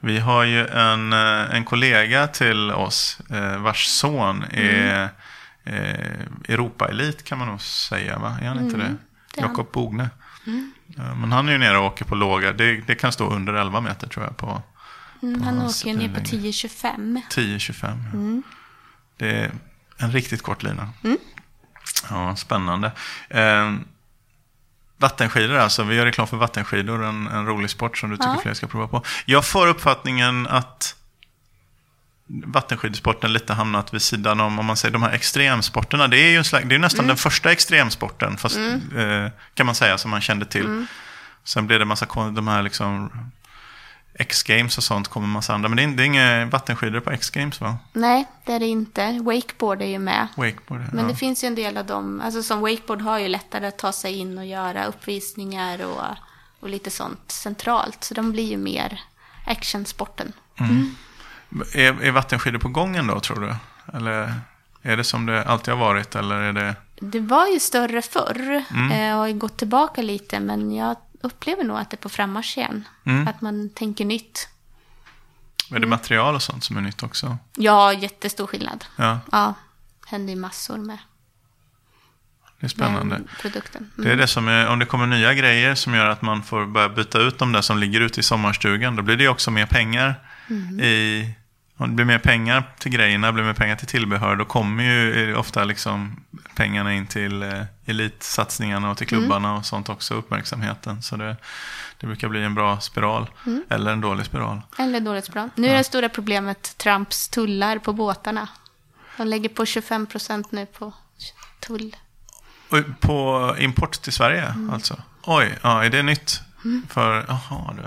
Vi 0.00 0.18
har 0.18 0.44
ju 0.44 0.66
en, 0.66 1.12
eh, 1.12 1.54
en 1.54 1.64
kollega 1.64 2.26
till 2.26 2.70
oss 2.70 3.18
eh, 3.30 3.56
vars 3.56 3.86
son 3.86 4.44
är 4.50 5.08
eh, 5.64 6.20
Europaelit 6.48 7.24
kan 7.24 7.38
man 7.38 7.48
nog 7.48 7.60
säga, 7.60 8.18
va? 8.18 8.38
Är 8.42 8.48
han 8.48 8.58
inte 8.58 8.76
det? 8.76 8.82
det. 9.34 9.40
Jakob 9.40 9.72
Bogne. 9.72 10.10
Ja, 10.44 10.52
Men 10.96 11.32
han 11.32 11.48
är 11.48 11.52
ju 11.52 11.58
nere 11.58 11.78
och 11.78 11.84
åker 11.84 12.04
på 12.04 12.14
låga, 12.14 12.52
det, 12.52 12.76
det 12.86 12.94
kan 12.94 13.12
stå 13.12 13.30
under 13.30 13.52
11 13.54 13.80
meter 13.80 14.06
tror 14.08 14.24
jag 14.24 14.36
på 14.36 14.62
Mm, 15.22 15.42
han 15.42 15.58
hans 15.58 15.80
åker 15.82 15.90
ju 15.92 15.98
ner 15.98 16.08
på 16.08 16.14
längd. 16.14 16.26
10-25. 16.26 17.20
10-25. 17.30 18.42
Det 19.16 19.30
är 19.30 19.50
en 19.98 20.12
riktigt 20.12 20.42
kort 20.42 20.62
lina. 20.62 20.88
Ja, 22.10 22.36
spännande. 22.36 22.92
Eh, 23.28 23.72
vattenskidor 24.96 25.56
alltså, 25.56 25.82
vi 25.82 25.94
gör 25.94 26.04
reklam 26.04 26.26
för 26.26 26.36
vattenskidor, 26.36 27.04
en, 27.04 27.26
en 27.26 27.46
rolig 27.46 27.70
sport 27.70 27.98
som 27.98 28.10
du 28.10 28.16
tycker 28.16 28.28
Ja. 28.34 28.40
fler 28.42 28.54
ska 28.54 28.66
prova 28.66 28.88
på. 28.88 29.02
Jag 29.24 29.44
får 29.44 29.66
uppfattningen 29.66 30.46
att 30.46 30.96
vattenskidsporten 32.46 33.32
lite 33.32 33.52
hamnat 33.52 33.94
vid 33.94 34.02
sidan 34.02 34.40
om, 34.40 34.58
om 34.58 34.66
man 34.66 34.76
säger 34.76 34.92
de 34.92 35.02
här 35.02 35.12
extremsporterna. 35.12 36.08
Det 36.08 36.18
är 36.18 36.30
ju 36.30 36.44
slags, 36.44 36.68
det 36.68 36.74
är 36.74 36.78
nästan 36.78 37.06
den 37.06 37.16
första 37.16 37.52
extremsporten, 37.52 38.36
fast, 38.36 38.56
eh, 38.56 39.30
kan 39.54 39.66
man 39.66 39.74
säga, 39.74 39.98
som 39.98 40.10
man 40.10 40.20
kände 40.20 40.44
till. 40.44 40.86
Sen 41.44 41.66
blev 41.66 41.78
det 41.78 41.84
massa 41.84 42.06
de 42.30 42.48
här 42.48 42.62
liksom 42.62 43.10
X-games 44.14 44.78
och 44.78 44.84
sånt 44.84 45.08
kommer 45.08 45.26
massa 45.26 45.54
andra. 45.54 45.68
Men 45.68 45.76
det 45.76 45.82
är, 45.82 45.88
det 45.88 46.02
är 46.02 46.06
inga 46.06 46.46
vattenskidor 46.46 47.00
på 47.00 47.10
X-games 47.10 47.60
va? 47.60 47.78
Nej, 47.92 48.26
det 48.44 48.52
är 48.52 48.60
det 48.60 48.66
inte. 48.66 49.18
Wakeboard 49.22 49.82
är 49.82 49.86
ju 49.86 49.98
med. 49.98 50.28
Wakeboard. 50.36 50.80
Men 50.92 51.04
ja. 51.04 51.10
det 51.10 51.16
finns 51.16 51.44
ju 51.44 51.46
en 51.46 51.54
del 51.54 51.76
av 51.76 51.86
dem, 51.86 52.20
alltså 52.24 52.42
som 52.42 52.60
wakeboard 52.60 53.00
har 53.00 53.18
ju 53.18 53.28
lättare 53.28 53.66
att 53.66 53.78
ta 53.78 53.92
sig 53.92 54.18
in 54.18 54.38
och 54.38 54.46
göra 54.46 54.84
uppvisningar 54.84 55.84
och, 55.84 56.02
och 56.60 56.68
lite 56.68 56.90
sånt 56.90 57.30
centralt. 57.30 58.04
Så 58.04 58.14
de 58.14 58.32
blir 58.32 58.50
ju 58.50 58.56
mer 58.56 59.00
actionsporten. 59.46 60.32
Är, 61.74 62.02
är 62.02 62.10
vattenskidor 62.10 62.58
på 62.58 62.68
gången 62.68 63.06
då 63.06 63.20
tror 63.20 63.40
du? 63.40 63.54
Eller 63.98 64.34
är 64.82 64.96
det 64.96 65.04
som 65.04 65.26
det 65.26 65.44
alltid 65.44 65.74
har 65.74 65.80
varit? 65.80 66.14
Eller 66.14 66.36
är 66.36 66.52
det... 66.52 66.76
Det 67.00 67.20
var 67.20 67.46
ju 67.46 67.60
större 67.60 68.02
förr 68.02 68.64
eh, 68.92 69.12
och 69.12 69.18
har 69.18 69.26
ju 69.26 69.34
gått 69.34 69.56
tillbaka 69.56 70.02
lite 70.02 70.40
men 70.40 70.74
jag 70.74 70.96
upplever 71.20 71.64
nog 71.64 71.78
att 71.78 71.90
det 71.90 71.94
är 71.94 72.02
på 72.02 72.08
frammarsch 72.08 72.58
igen. 72.58 72.88
Att 73.28 73.40
man 73.40 73.68
tänker 73.68 74.04
nytt. 74.04 74.48
Är 75.70 75.78
det 75.78 75.86
material 75.86 76.34
och 76.34 76.42
sånt 76.42 76.64
som 76.64 76.76
är 76.76 76.80
nytt 76.80 77.02
också? 77.02 77.38
Ja, 77.56 77.92
jättestor 77.92 78.46
skillnad. 78.46 78.84
Ja, 78.96 79.20
Ja, 79.32 79.54
händer 80.06 80.32
ju 80.34 80.40
massor 80.40 80.76
med 80.76 80.98
det 82.62 82.66
är 82.66 82.68
spännande. 82.68 83.20
produkten. 83.40 83.90
Mm. 83.98 84.06
Det 84.08 84.12
är 84.12 84.16
det 84.16 84.26
som 84.26 84.48
är, 84.48 84.68
om 84.68 84.78
det 84.78 84.86
kommer 84.86 85.06
nya 85.06 85.34
grejer 85.34 85.74
som 85.74 85.94
gör 85.94 86.06
att 86.06 86.22
man 86.22 86.42
får 86.42 86.66
börja 86.66 86.88
byta 86.88 87.18
ut 87.18 87.38
de 87.38 87.52
där 87.52 87.60
som 87.60 87.78
ligger 87.78 88.00
ute 88.00 88.20
i 88.20 88.22
sommarstugan, 88.22 88.96
då 88.96 89.02
blir 89.02 89.16
det 89.16 89.28
också 89.28 89.50
mer 89.50 89.66
pengar 89.66 90.14
i... 90.82 91.30
Om 91.82 91.88
det 91.88 91.94
blir 91.94 92.04
mer 92.04 92.18
pengar 92.18 92.72
till 92.78 92.92
grejerna, 92.92 93.32
blir 93.32 93.44
mer 93.44 93.52
pengar 93.52 93.76
till 93.76 93.86
tillbehör, 93.86 94.36
då 94.36 94.44
kommer 94.44 94.84
ju 94.84 95.36
ofta 95.36 95.64
liksom 95.64 96.24
pengarna 96.54 96.94
in 96.94 97.06
till 97.06 97.42
eh, 97.42 97.62
elitsatsningarna 97.86 98.90
och 98.90 98.96
till 98.96 99.06
klubbarna 99.06 99.56
och 99.56 99.66
sånt 99.66 99.88
också, 99.88 100.14
uppmärksamheten. 100.14 101.02
Så 101.02 101.16
det, 101.16 101.36
det 102.00 102.06
brukar 102.06 102.28
bli 102.28 102.44
en 102.44 102.54
bra 102.54 102.80
spiral, 102.80 103.30
eller 103.68 103.92
en 103.92 104.00
dålig 104.00 104.26
spiral. 104.26 104.60
Eller 104.78 105.00
dåligt 105.00 105.32
bra. 105.32 105.48
Nu 105.54 105.68
är 105.68 105.76
det 105.76 105.84
stora 105.84 106.08
problemet 106.08 106.78
Trumps 106.78 107.28
tullar 107.28 107.78
på 107.78 107.92
båtarna. 107.92 108.48
De 109.16 109.26
lägger 109.26 109.48
på 109.48 109.66
25 109.66 110.06
procent 110.06 110.52
nu 110.52 110.66
på 110.66 110.92
tull. 111.60 111.96
Och 112.68 112.78
på 113.00 113.56
import 113.58 114.02
till 114.02 114.12
Sverige 114.12 114.54
alltså? 114.72 114.96
Oj, 115.22 115.58
ja, 115.62 115.84
är 115.84 115.90
det 115.90 116.02
nytt? 116.02 116.40
För, 116.88 117.24
jaha 117.28 117.74
du. 117.76 117.82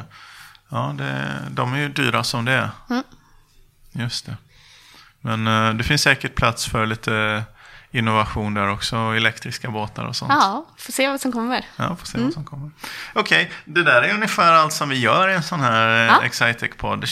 Ja, 0.70 0.96
det, 0.98 1.38
de 1.50 1.74
är 1.74 1.78
ju 1.78 1.90
dyra 1.90 2.24
som 2.24 2.46
det 2.46 2.52
är. 2.52 2.70
Mm. 3.96 4.04
Just 4.04 4.26
det. 4.26 4.38
Men 5.22 5.48
eh, 5.48 5.74
det 5.74 5.84
finns 5.84 6.02
säkert 6.02 6.36
plats 6.36 6.66
för 6.66 6.86
lite 6.86 7.44
innovation 7.92 8.54
där 8.54 8.70
också. 8.70 8.96
Elektriska 8.96 9.70
båtar 9.70 10.06
och 10.06 10.16
sånt. 10.16 10.32
Ja, 10.34 10.66
får 10.78 10.94
se 10.94 11.10
vad 11.10 11.22
som 11.22 11.32
kommer. 11.32 11.66
Ja, 11.76 11.96
får 11.96 12.06
se 12.06 12.18
vad 12.20 12.34
som 12.34 12.46
kommer. 12.46 12.72
Okej, 13.14 13.52
det 13.66 13.84
där 13.84 14.02
är 14.02 14.14
ungefär 14.14 14.54
allt 14.54 14.74
som 14.74 14.90
vi 14.90 15.00
gör 15.00 15.30
i 15.30 15.34
en 15.34 15.44
sån 15.44 15.60
här 15.60 16.06
Ja. 16.06 16.20
ja. 16.22 16.28
Excitec-podd. 16.28 17.06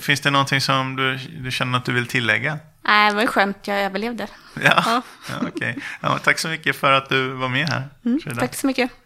Finns 0.00 0.20
det 0.20 0.30
någonting 0.30 0.60
som 0.60 0.96
du, 0.96 1.16
du 1.16 1.50
känner 1.50 1.78
att 1.78 1.84
du 1.84 1.92
vill 1.92 2.06
tillägga? 2.06 2.58
Nej, 2.82 3.10
det 3.10 3.16
var 3.16 3.26
skönt 3.26 3.66
jag 3.66 3.80
överlevde. 3.80 4.26
Ja, 4.62 4.82
ja. 4.86 5.02
okej. 5.48 5.78
Ja, 6.00 6.18
tack 6.18 6.38
så 6.38 6.48
mycket 6.48 6.76
för 6.76 6.92
att 6.92 7.08
du 7.08 7.28
var 7.28 7.48
med 7.48 7.68
här. 7.68 7.88
Frida. 8.02 8.40
Tack 8.40 8.54
så 8.54 8.66
mycket. 8.66 8.90